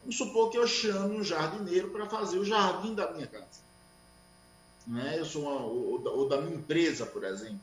[0.00, 3.64] Vamos supor que eu chame um jardineiro para fazer o jardim da minha casa.
[4.86, 5.18] Né?
[5.18, 7.58] Eu sou uma, ou, ou, da minha empresa, por exemplo.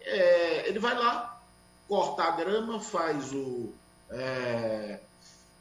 [0.00, 1.39] É, ele vai lá,
[1.90, 3.74] corta a grama, faz o,
[4.10, 5.00] é,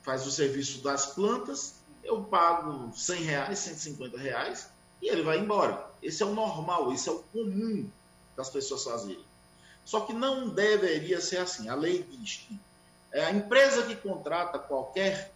[0.04, 4.70] faz o serviço das plantas, eu pago 100 reais, 150 reais,
[5.02, 5.90] e ele vai embora.
[6.04, 7.90] Esse é o normal, esse é o comum
[8.38, 9.26] das pessoas fazerem.
[9.84, 11.68] Só que não deveria ser assim.
[11.68, 12.60] A lei diz que
[13.12, 15.34] é a empresa que contrata qualquer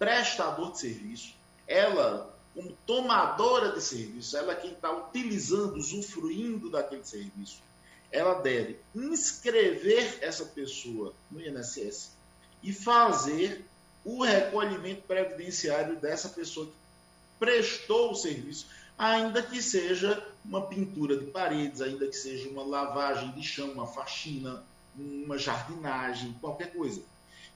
[0.00, 1.32] prestador de serviço,
[1.64, 7.62] ela, como tomadora de serviço, ela é quem está utilizando, usufruindo daquele serviço,
[8.12, 12.12] ela deve inscrever essa pessoa no INSS
[12.62, 13.64] e fazer
[14.04, 16.72] o recolhimento previdenciário dessa pessoa que
[17.40, 18.66] prestou o serviço.
[18.98, 23.86] ainda que seja uma pintura de paredes, ainda que seja uma lavagem de chão, uma
[23.86, 24.62] faxina,
[24.96, 27.02] uma jardinagem, qualquer coisa.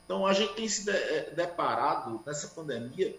[0.04, 3.16] Então a gente tem se eh, deparado nessa pandemia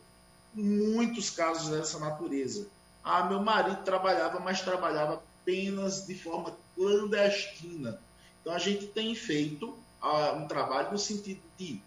[0.54, 2.68] muitos casos dessa natureza.
[3.04, 8.00] Ah, meu marido trabalhava, mas trabalhava apenas de forma clandestina.
[8.40, 11.82] Então a gente tem feito ah, um trabalho no sentido de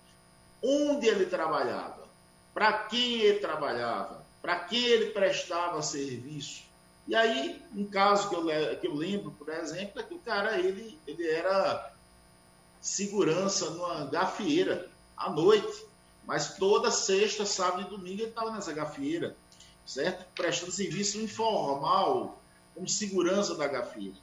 [0.63, 2.07] onde ele trabalhava,
[2.53, 6.65] para quem ele trabalhava, para quem ele prestava serviço.
[7.09, 10.59] E aí, um caso que eu, que eu lembro, por exemplo, é que o cara
[10.59, 11.93] ele, ele era
[12.81, 15.85] segurança numa gafieira à noite,
[16.27, 19.37] mas toda sexta, sábado e domingo ele estava nessa gafieira,
[19.85, 20.25] certo?
[20.35, 22.41] Prestando serviço informal,
[22.75, 24.17] como segurança da gafieira.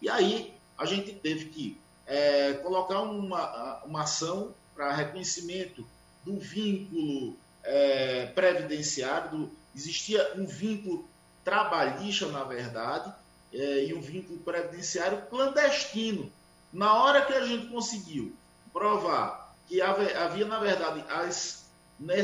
[0.00, 5.86] E aí a gente teve que é, colocar uma, uma ação para reconhecimento
[6.24, 11.06] do vínculo é, previdenciário, existia um vínculo
[11.44, 13.12] trabalhista, na verdade,
[13.52, 16.30] é, e um vínculo previdenciário clandestino.
[16.72, 18.34] Na hora que a gente conseguiu
[18.72, 21.66] provar que havia, havia na verdade, as,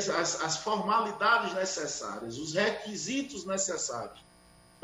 [0.08, 4.18] as, as formalidades necessárias, os requisitos necessários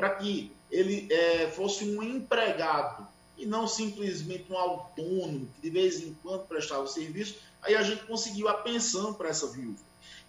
[0.00, 6.00] para que ele é, fosse um empregado e não simplesmente um autônomo que de vez
[6.00, 9.78] em quando prestava serviço, aí a gente conseguiu a pensão para essa viúva.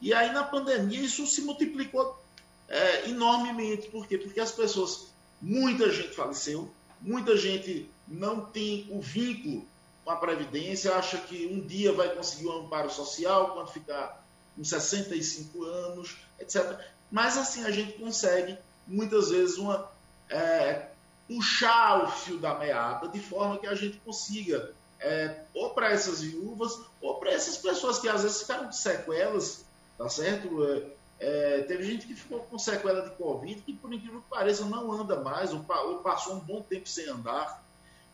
[0.02, 2.22] E aí na pandemia isso se multiplicou
[2.68, 3.88] é, enormemente.
[3.88, 4.18] Por quê?
[4.18, 5.08] Porque as pessoas,
[5.42, 9.66] muita gente faleceu, muita gente não tem o vínculo
[10.04, 14.22] com a Previdência, acha que um dia vai conseguir um amparo social quando ficar
[14.54, 16.78] com 65 anos, etc.
[17.10, 18.58] Mas assim a gente consegue
[18.92, 19.90] muitas vezes uma
[20.30, 20.88] é,
[21.28, 26.22] puxar o fio da meada de forma que a gente consiga, é, ou para essas
[26.22, 29.66] viúvas, ou para essas pessoas que às vezes ficaram com sequelas,
[29.98, 30.64] tá certo?
[30.66, 30.84] É,
[31.20, 34.92] é, teve gente que ficou com sequela de Covid que, por incrível que pareça, não
[34.92, 37.64] anda mais, ou, ou passou um bom tempo sem andar.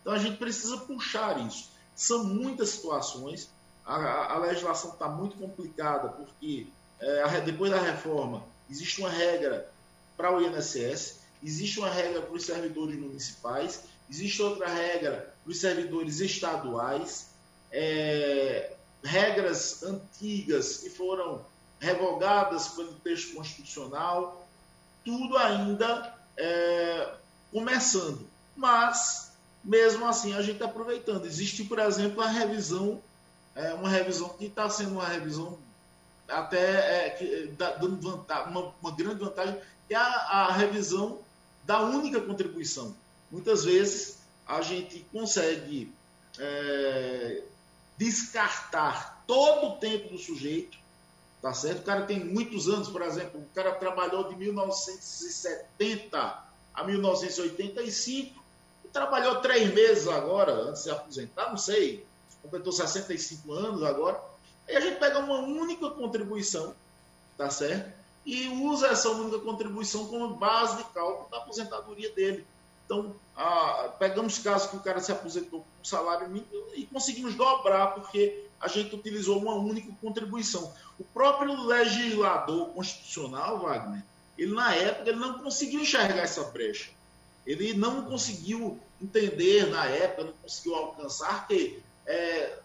[0.01, 1.71] Então a gente precisa puxar isso.
[1.95, 3.49] São muitas situações,
[3.85, 6.67] a, a, a legislação está muito complicada, porque
[6.99, 9.69] é, depois da reforma existe uma regra
[10.17, 15.59] para o INSS, Existe uma regra para os servidores municipais, existe outra regra para os
[15.59, 17.29] servidores estaduais,
[17.71, 21.45] é, regras antigas que foram
[21.79, 24.47] revogadas pelo texto constitucional,
[25.05, 27.13] tudo ainda é,
[27.51, 28.27] começando.
[28.55, 29.31] Mas,
[29.63, 31.25] mesmo assim, a gente está aproveitando.
[31.25, 32.99] Existe, por exemplo, a revisão,
[33.55, 35.59] é, uma revisão que está sendo uma revisão
[36.27, 39.55] até é, que, dando vantagem, uma, uma, grande vantagem,
[39.87, 41.19] que é a, a revisão
[41.63, 42.95] da única contribuição.
[43.31, 45.93] Muitas vezes a gente consegue
[46.39, 47.43] é,
[47.97, 50.77] descartar todo o tempo do sujeito,
[51.41, 51.79] tá certo?
[51.79, 58.41] O cara tem muitos anos, por exemplo, o cara trabalhou de 1970 a 1985
[58.85, 62.05] e trabalhou três meses agora, antes de se aposentar, não sei,
[62.41, 64.21] completou 65 anos agora.
[64.67, 66.75] Aí a gente pega uma única contribuição,
[67.37, 67.96] tá certo?
[68.27, 72.45] E usa essa única contribuição como base de cálculo da aposentadoria dele.
[72.85, 77.95] Então, ah, pegamos casos que o cara se aposentou com salário mínimo e conseguimos dobrar,
[77.95, 80.73] porque a gente utilizou uma única contribuição.
[80.99, 84.03] O próprio legislador constitucional, Wagner,
[84.37, 86.91] ele na época ele não conseguiu enxergar essa brecha.
[87.45, 92.59] Ele não conseguiu entender na época, não conseguiu alcançar que é,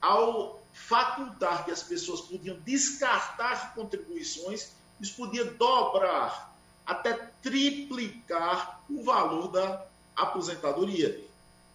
[0.00, 9.48] ao facultar que as pessoas podiam descartar contribuições, isso podia dobrar, até triplicar o valor
[9.48, 9.84] da
[10.16, 11.24] aposentadoria.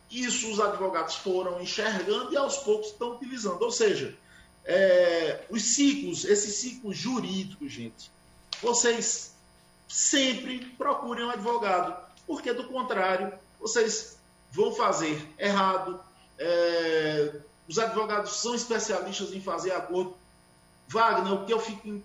[0.09, 3.61] Isso os advogados foram enxergando e aos poucos estão utilizando.
[3.61, 4.15] Ou seja,
[4.65, 8.11] é, os ciclos, esses ciclos jurídicos, gente,
[8.61, 9.33] vocês
[9.87, 14.17] sempre procurem um advogado, porque do contrário, vocês
[14.51, 15.99] vão fazer errado.
[16.37, 20.15] É, os advogados são especialistas em fazer acordo.
[20.87, 22.01] Wagner, o que eu fico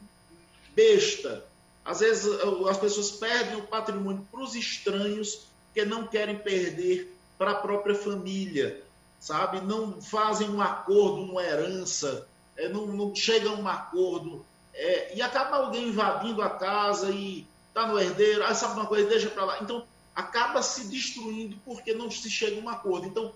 [0.78, 1.44] besta.
[1.84, 2.30] Às vezes
[2.70, 7.96] as pessoas perdem o patrimônio para os estranhos que não querem perder para a própria
[7.96, 8.80] família,
[9.18, 9.60] sabe?
[9.60, 15.22] Não fazem um acordo, uma herança, é, não, não chegam a um acordo é, e
[15.22, 19.44] acaba alguém invadindo a casa e está no herdeiro, ah, sabe uma coisa, deixa para
[19.44, 19.58] lá.
[19.60, 19.84] Então
[20.14, 23.08] acaba se destruindo porque não se chega a um acordo.
[23.08, 23.32] Então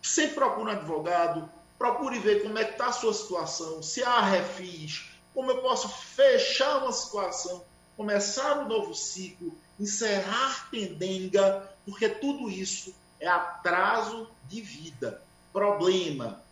[0.00, 4.20] sempre procure um advogado, procure ver como é que está a sua situação, se há
[4.20, 7.64] refis, como eu posso fechar uma situação,
[7.96, 15.22] começar um novo ciclo, encerrar pendenga, porque tudo isso é atraso de vida,
[15.52, 16.42] problema,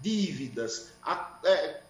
[0.00, 0.92] dívidas,
[1.44, 1.80] é,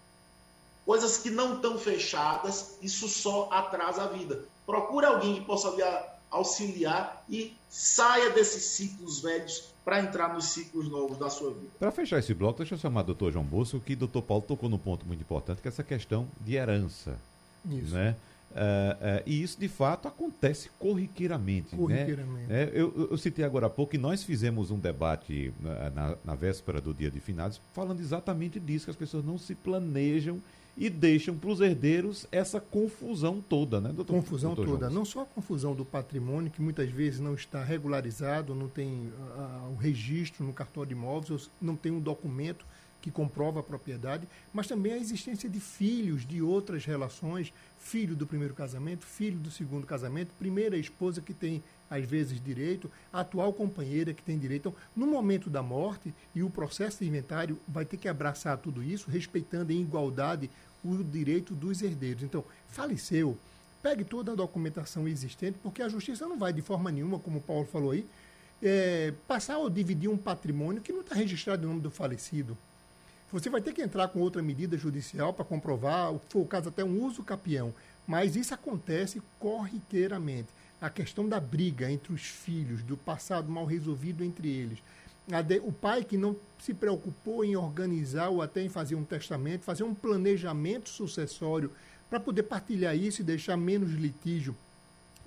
[0.85, 4.45] coisas que não estão fechadas, isso só atrasa a vida.
[4.66, 5.74] Procure alguém que possa
[6.30, 11.66] auxiliar e saia desses ciclos velhos para entrar nos ciclos novos da sua vida.
[11.78, 14.43] Para fechar esse bloco, deixa eu chamar o doutor João Bolso, que o doutor Paulo
[14.43, 17.18] tocou num ponto muito importante, que é essa questão de herança.
[17.68, 17.95] Isso.
[17.95, 18.16] Né?
[18.51, 21.74] Uh, uh, e isso de fato acontece corriqueiramente.
[21.74, 21.78] Né?
[21.78, 22.47] corriqueiramente.
[22.47, 22.62] Né?
[22.62, 26.35] É, eu, eu, citei agora há pouco que nós fizemos um debate na, na, na,
[26.37, 30.41] véspera do dia de finados falando exatamente disso, que as pessoas não se planejam
[30.76, 34.14] e deixam para os herdeiros essa confusão toda, né, doutor?
[34.14, 34.86] Confusão doutor toda.
[34.86, 34.94] Jones?
[34.94, 39.72] Não só a confusão do patrimônio, que muitas vezes não está regularizado, não tem uh,
[39.72, 42.66] o registro no cartório de imóveis, não tem um documento
[43.05, 48.26] que comprova a propriedade, mas também a existência de filhos de outras relações, filho do
[48.26, 53.52] primeiro casamento, filho do segundo casamento, primeira esposa que tem às vezes direito, a atual
[53.52, 54.70] companheira que tem direito.
[54.70, 58.82] Então, no momento da morte e o processo de inventário vai ter que abraçar tudo
[58.82, 60.48] isso, respeitando em igualdade
[60.82, 62.22] o direito dos herdeiros.
[62.22, 63.36] Então, faleceu,
[63.82, 67.42] pegue toda a documentação existente, porque a justiça não vai de forma nenhuma, como o
[67.42, 68.07] Paulo falou aí,
[68.62, 72.57] é, passar ou dividir um patrimônio que não está registrado em nome do falecido.
[73.35, 76.85] Você vai ter que entrar com outra medida judicial para comprovar, for o caso, até
[76.85, 77.74] um uso capião.
[78.07, 80.47] Mas isso acontece corriqueiramente.
[80.80, 84.78] A questão da briga entre os filhos, do passado mal resolvido entre eles.
[85.49, 89.64] De, o pai que não se preocupou em organizar ou até em fazer um testamento,
[89.64, 91.72] fazer um planejamento sucessório
[92.09, 94.55] para poder partilhar isso e deixar menos litígio.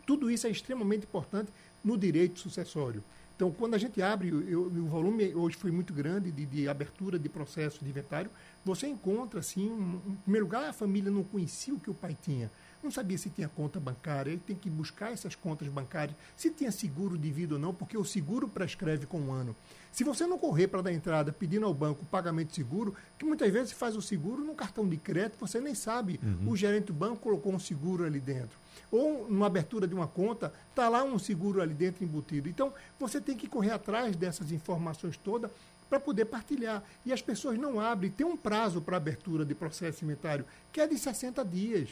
[0.06, 1.52] Tudo isso é extremamente importante
[1.84, 3.04] no direito sucessório.
[3.38, 7.20] Então, quando a gente abre, eu, o volume hoje foi muito grande de, de, abertura
[7.20, 8.32] de processo de inventário,
[8.66, 12.18] você encontra, assim, um, em primeiro lugar, a família não conhecia o que o pai
[12.20, 12.50] tinha.
[12.84, 16.72] Não sabia se tinha conta bancária, ele tem que buscar essas contas bancárias, se tinha
[16.72, 19.56] seguro de vida ou não, porque o seguro prescreve com um ano.
[19.92, 23.26] Se você não correr para dar entrada pedindo ao banco o pagamento de seguro, que
[23.26, 26.52] muitas vezes faz o seguro no cartão de crédito, você nem sabe, uhum.
[26.52, 28.58] o gerente do banco colocou um seguro ali dentro
[28.92, 32.48] ou numa abertura de uma conta, está lá um seguro ali dentro embutido.
[32.48, 35.52] Então, você tem que correr atrás dessas informações todas
[35.90, 36.84] para poder partilhar.
[37.06, 40.88] E as pessoas não abrem, tem um prazo para abertura de processo inventário, que é
[40.88, 41.90] de 60 dias.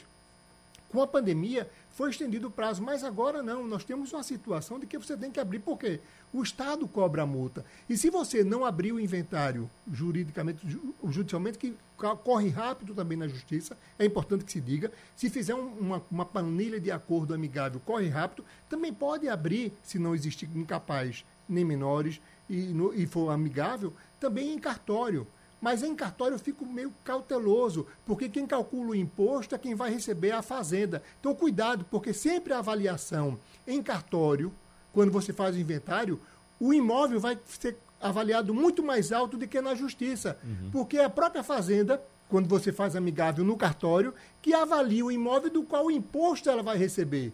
[0.95, 3.67] Com a pandemia, foi estendido o prazo, mas agora não.
[3.67, 5.99] Nós temos uma situação de que você tem que abrir, por quê?
[6.31, 7.65] O Estado cobra a multa.
[7.89, 10.65] E se você não abrir o inventário juridicamente,
[11.03, 11.75] judicialmente, que
[12.23, 14.89] corre rápido também na justiça, é importante que se diga.
[15.17, 20.15] Se fizer uma, uma planilha de acordo amigável, corre rápido, também pode abrir, se não
[20.15, 25.27] existir incapaz nem menores e, no, e for amigável, também em cartório.
[25.65, 29.91] Mas em cartório eu fico meio cauteloso, porque quem calcula o imposto é quem vai
[29.91, 31.01] receber a fazenda.
[31.19, 33.35] Então, cuidado, porque sempre a avaliação
[33.65, 34.53] em cartório,
[34.93, 36.21] quando você faz o inventário,
[36.59, 40.37] o imóvel vai ser avaliado muito mais alto do que na justiça.
[40.43, 40.69] Uhum.
[40.71, 41.99] Porque a própria fazenda,
[42.29, 44.13] quando você faz amigável no cartório,
[44.43, 47.33] que avalia o imóvel do qual o imposto ela vai receber.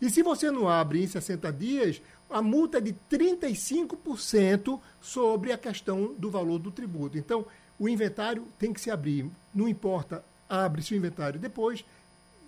[0.00, 2.00] E se você não abre em 60 dias,
[2.30, 7.18] a multa é de 35% sobre a questão do valor do tributo.
[7.18, 7.44] Então,
[7.78, 9.30] o inventário tem que se abrir.
[9.54, 11.40] Não importa, abre-se o inventário.
[11.40, 11.84] Depois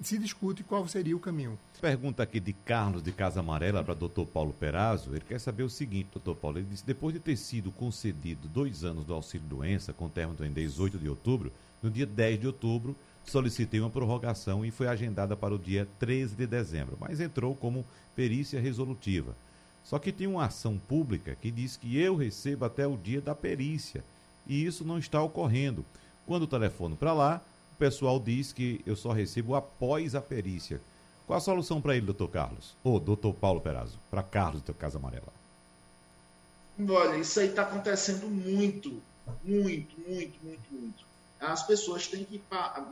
[0.00, 1.58] se discute qual seria o caminho.
[1.80, 4.24] Pergunta aqui de Carlos de Casa Amarela para Dr.
[4.32, 5.10] Paulo Perazzo.
[5.10, 6.58] Ele quer saber o seguinte, doutor Paulo.
[6.58, 10.98] Ele disse: depois de ter sido concedido dois anos do auxílio-doença, com término em 18
[10.98, 11.52] de outubro,
[11.82, 16.34] no dia 10 de outubro, solicitei uma prorrogação e foi agendada para o dia 13
[16.34, 19.36] de dezembro, mas entrou como perícia resolutiva.
[19.84, 23.34] Só que tem uma ação pública que diz que eu recebo até o dia da
[23.34, 24.02] perícia
[24.46, 25.84] e isso não está ocorrendo.
[26.26, 27.40] Quando o telefono para lá,
[27.74, 30.80] o pessoal diz que eu só recebo após a perícia.
[31.26, 32.74] Qual a solução para ele, doutor Carlos?
[32.84, 35.32] Ou doutor Paulo Perazzo, para Carlos do Casa Amarela?
[36.88, 39.02] Olha, isso aí está acontecendo muito,
[39.42, 41.04] muito, muito, muito, muito.
[41.40, 42.40] As pessoas têm que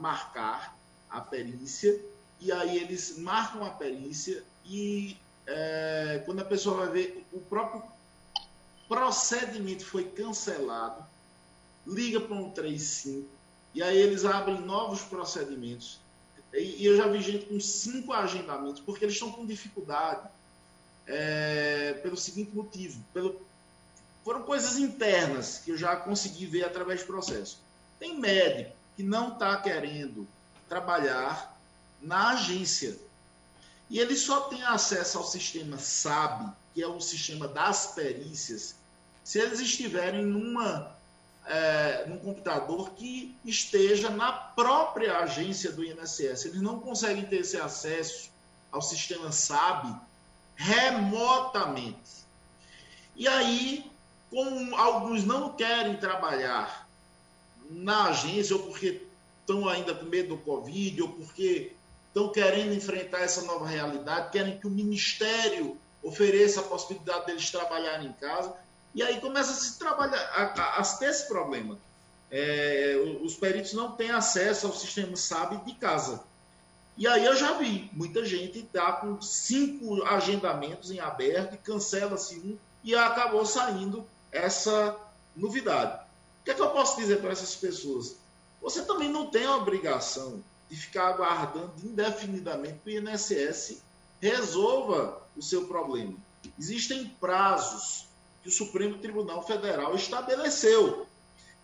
[0.00, 0.76] marcar
[1.08, 1.98] a perícia
[2.40, 7.82] e aí eles marcam a perícia e é, quando a pessoa vai ver o próprio
[8.88, 11.04] procedimento foi cancelado,
[11.86, 13.28] liga para um 35
[13.74, 16.00] e aí eles abrem novos procedimentos.
[16.52, 20.28] E, eu já vi gente com cinco agendamentos, porque eles estão com dificuldade
[21.06, 23.40] é, pelo seguinte motivo: pelo,
[24.24, 27.58] foram coisas internas que eu já consegui ver através do processo.
[27.98, 30.26] Tem médico que não está querendo
[30.68, 31.58] trabalhar
[32.00, 32.96] na agência
[33.90, 38.76] e ele só tem acesso ao sistema SAB, que é o sistema das perícias,
[39.22, 40.93] se eles estiverem numa,
[41.46, 46.46] é, num computador que esteja na própria agência do INSS.
[46.46, 48.30] Eles não conseguem ter esse acesso
[48.72, 49.94] ao sistema SAB
[50.56, 52.24] remotamente.
[53.16, 53.90] E aí,
[54.30, 56.88] como alguns não querem trabalhar
[57.70, 59.02] na agência, ou porque
[59.40, 61.72] estão ainda com medo do Covid, ou porque
[62.08, 68.08] estão querendo enfrentar essa nova realidade, querem que o Ministério ofereça a possibilidade deles trabalharem
[68.08, 68.54] em casa.
[68.94, 71.76] E aí começa a se trabalhar, a, a, a ter esse problema.
[72.30, 76.22] É, os peritos não têm acesso ao sistema SAB de casa.
[76.96, 82.38] E aí eu já vi muita gente está com cinco agendamentos em aberto e cancela-se
[82.38, 84.96] um e acabou saindo essa
[85.34, 86.00] novidade.
[86.40, 88.16] O que, é que eu posso dizer para essas pessoas?
[88.62, 93.82] Você também não tem a obrigação de ficar aguardando indefinidamente que o INSS
[94.20, 96.14] resolva o seu problema.
[96.58, 98.06] Existem prazos
[98.44, 101.06] que o Supremo Tribunal Federal estabeleceu.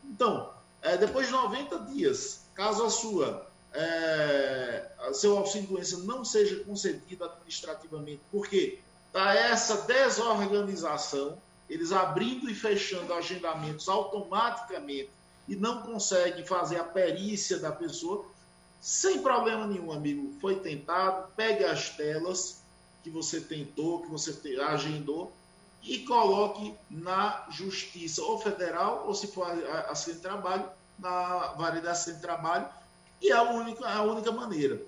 [0.02, 0.50] Então,
[0.80, 7.24] é, depois de 90 dias, caso a sua é, seu auxílio doença não seja concedido
[7.24, 11.36] administrativamente, porque está essa desorganização,
[11.68, 15.10] eles abrindo e fechando agendamentos automaticamente
[15.46, 18.24] e não conseguem fazer a perícia da pessoa,
[18.80, 20.34] sem problema nenhum, amigo.
[20.40, 22.62] Foi tentado, pegue as telas
[23.02, 25.30] que você tentou, que você agendou
[25.82, 29.46] e coloque na justiça, ou federal, ou se for
[29.88, 30.64] acidente de trabalho,
[30.98, 32.66] na variedade de acidente de trabalho,
[33.20, 34.80] e é a única, a única maneira.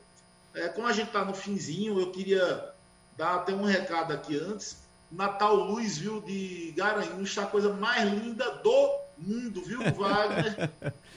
[0.55, 2.73] É, como a gente está no finzinho, eu queria
[3.17, 4.77] dar até um recado aqui antes.
[5.11, 10.71] Natal Luz, viu, de Garanhuns, está a coisa mais linda do mundo, viu, Wagner?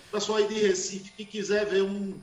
[0.07, 2.17] O pessoal aí de Recife que quiser ver um,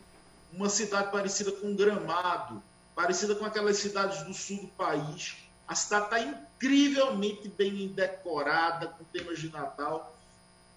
[0.52, 2.62] uma cidade parecida com Gramado,
[2.94, 5.36] parecida com aquelas cidades do sul do país.
[5.66, 10.16] A cidade está incrivelmente bem decorada, com temas de Natal.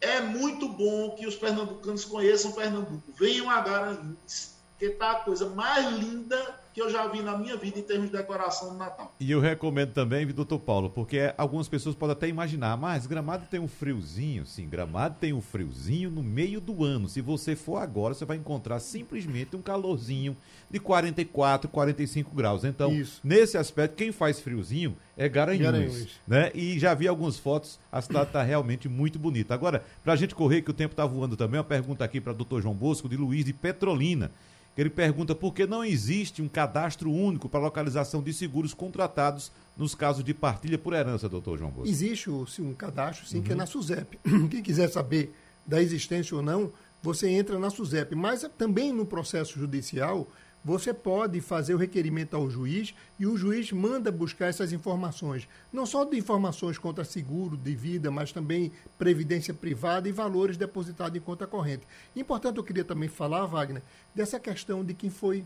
[0.01, 3.11] É muito bom que os pernambucanos conheçam Pernambuco.
[3.13, 7.55] Venham a Garanhuns, que está a coisa mais linda que eu já vi na minha
[7.55, 9.15] vida em termos de decoração do Natal.
[9.17, 13.61] E eu recomendo também, doutor Paulo, porque algumas pessoas podem até imaginar, mas Gramado tem
[13.61, 17.07] um friozinho, sim, Gramado tem um friozinho no meio do ano.
[17.07, 20.35] Se você for agora, você vai encontrar simplesmente um calorzinho
[20.69, 22.65] de 44, 45 graus.
[22.65, 23.21] Então, Isso.
[23.23, 26.51] nesse aspecto, quem faz friozinho é Garanhuns, Garanhuns, né?
[26.53, 29.53] E já vi algumas fotos, a cidade está realmente muito bonita.
[29.53, 32.33] Agora, para a gente correr, que o tempo está voando também, uma pergunta aqui para
[32.33, 34.29] o doutor João Bosco, de Luiz de Petrolina.
[34.77, 39.95] Ele pergunta por que não existe um cadastro único para localização de seguros contratados nos
[39.95, 41.89] casos de partilha por herança, doutor João Bosco.
[41.89, 43.43] Existe um cadastro, sim, uhum.
[43.43, 43.59] que é uhum.
[43.59, 44.19] na SUSEP.
[44.51, 45.33] Quem quiser saber
[45.65, 46.71] da existência ou não,
[47.01, 48.15] você entra na SUSEP.
[48.15, 50.27] Mas também no processo judicial,
[50.65, 55.47] você pode fazer o requerimento ao juiz e o juiz manda buscar essas informações.
[55.71, 61.15] Não só de informações contra seguro de vida, mas também previdência privada e valores depositados
[61.15, 61.87] em conta corrente.
[62.15, 63.83] Importante, eu queria também falar, Wagner,
[64.15, 65.45] dessa questão de quem foi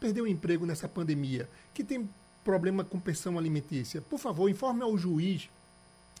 [0.00, 2.08] perdeu o emprego nessa pandemia, que tem
[2.42, 4.00] problema com pensão alimentícia.
[4.00, 5.50] Por favor, informe ao juiz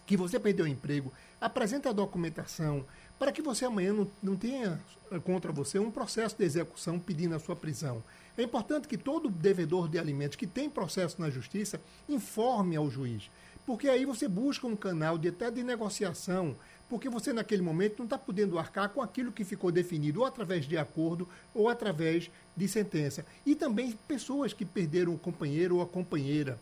[0.06, 2.84] que você perdeu o emprego, apresente a documentação,
[3.18, 4.80] para que você amanhã não, não tenha
[5.24, 8.02] contra você um processo de execução pedindo a sua prisão.
[8.36, 13.30] É importante que todo devedor de alimentos que tem processo na justiça informe ao juiz,
[13.64, 16.56] porque aí você busca um canal de até de negociação,
[16.88, 20.66] porque você naquele momento não está podendo arcar com aquilo que ficou definido ou através
[20.66, 23.24] de acordo ou através de sentença.
[23.46, 26.58] E também pessoas que perderam o companheiro ou a companheira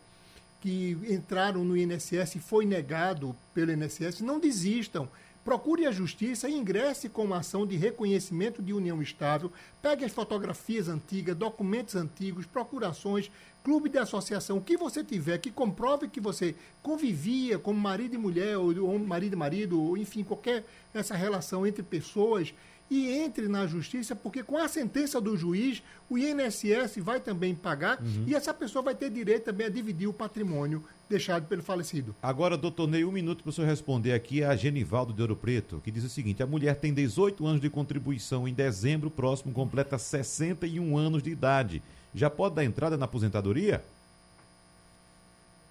[0.63, 5.09] que entraram no INSS e foi negado pelo INSS, não desistam.
[5.43, 9.51] Procure a justiça e ingresse com uma ação de reconhecimento de união estável.
[9.81, 13.29] Pegue as fotografias antigas, documentos antigos, procurações,
[13.61, 18.17] clube de associação, o que você tiver que comprove que você convivia como marido e
[18.17, 22.53] mulher, ou marido e marido, ou enfim, qualquer essa relação entre pessoas
[22.93, 27.99] e entre na justiça, porque com a sentença do juiz, o INSS vai também pagar
[27.99, 28.25] uhum.
[28.27, 32.15] e essa pessoa vai ter direito também a dividir o patrimônio deixado pelo falecido.
[32.21, 35.81] Agora, doutor Ney, um minuto para o senhor responder aqui a Genivaldo de Ouro Preto,
[35.83, 39.97] que diz o seguinte: a mulher tem 18 anos de contribuição, em dezembro próximo completa
[39.97, 41.81] 61 anos de idade.
[42.13, 43.83] Já pode dar entrada na aposentadoria?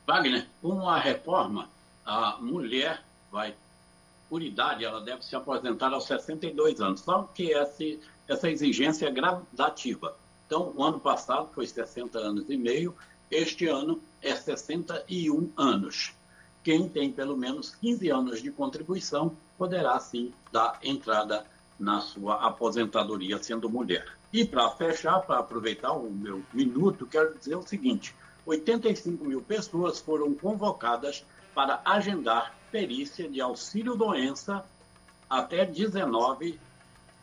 [0.06, 1.68] Wagner, com a reforma,
[2.04, 3.00] a mulher
[3.30, 3.54] vai
[4.32, 7.02] por idade, ela deve se aposentar aos 62 anos.
[7.02, 7.84] Só que essa,
[8.26, 10.16] essa exigência é gradativa.
[10.46, 12.96] Então, o ano passado foi 60 anos e meio,
[13.30, 16.14] este ano é 61 anos.
[16.64, 21.44] Quem tem pelo menos 15 anos de contribuição poderá sim dar entrada
[21.78, 24.16] na sua aposentadoria sendo mulher.
[24.32, 28.14] E para fechar, para aproveitar o meu minuto, quero dizer o seguinte:
[28.46, 31.22] 85 mil pessoas foram convocadas
[31.54, 34.64] para agendar perícia de auxílio-doença
[35.28, 36.58] até 19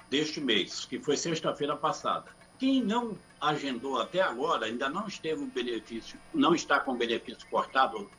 [0.09, 2.25] deste mês, que foi sexta-feira passada.
[2.57, 8.09] Quem não agendou até agora, ainda não esteve um benefício, não está com benefício cortado,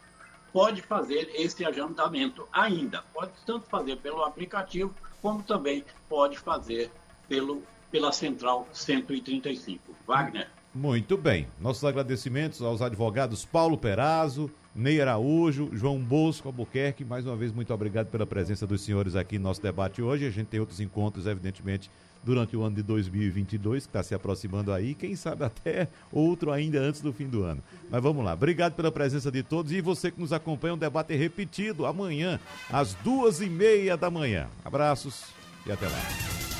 [0.53, 3.03] pode fazer esse agendamento ainda.
[3.13, 6.91] Pode tanto fazer pelo aplicativo, como também pode fazer
[7.29, 9.95] pelo, pela central 135.
[10.07, 10.49] Wagner.
[10.75, 11.49] Muito bem.
[11.61, 17.05] Nossos agradecimentos aos advogados Paulo Perazzo, Ney Araújo, João Bosco Albuquerque.
[17.05, 20.27] Mais uma vez, muito obrigado pela presença dos senhores aqui no nosso debate hoje.
[20.27, 21.91] A gente tem outros encontros, evidentemente,
[22.23, 24.95] durante o ano de 2022, que está se aproximando aí.
[24.95, 27.63] Quem sabe até outro ainda antes do fim do ano.
[27.91, 28.35] Mas vamos lá.
[28.35, 30.75] Obrigado pela presença de todos e você que nos acompanha.
[30.75, 32.39] Um debate repetido amanhã,
[32.71, 34.49] às duas e meia da manhã.
[34.65, 35.25] Abraços
[35.67, 36.60] e até lá.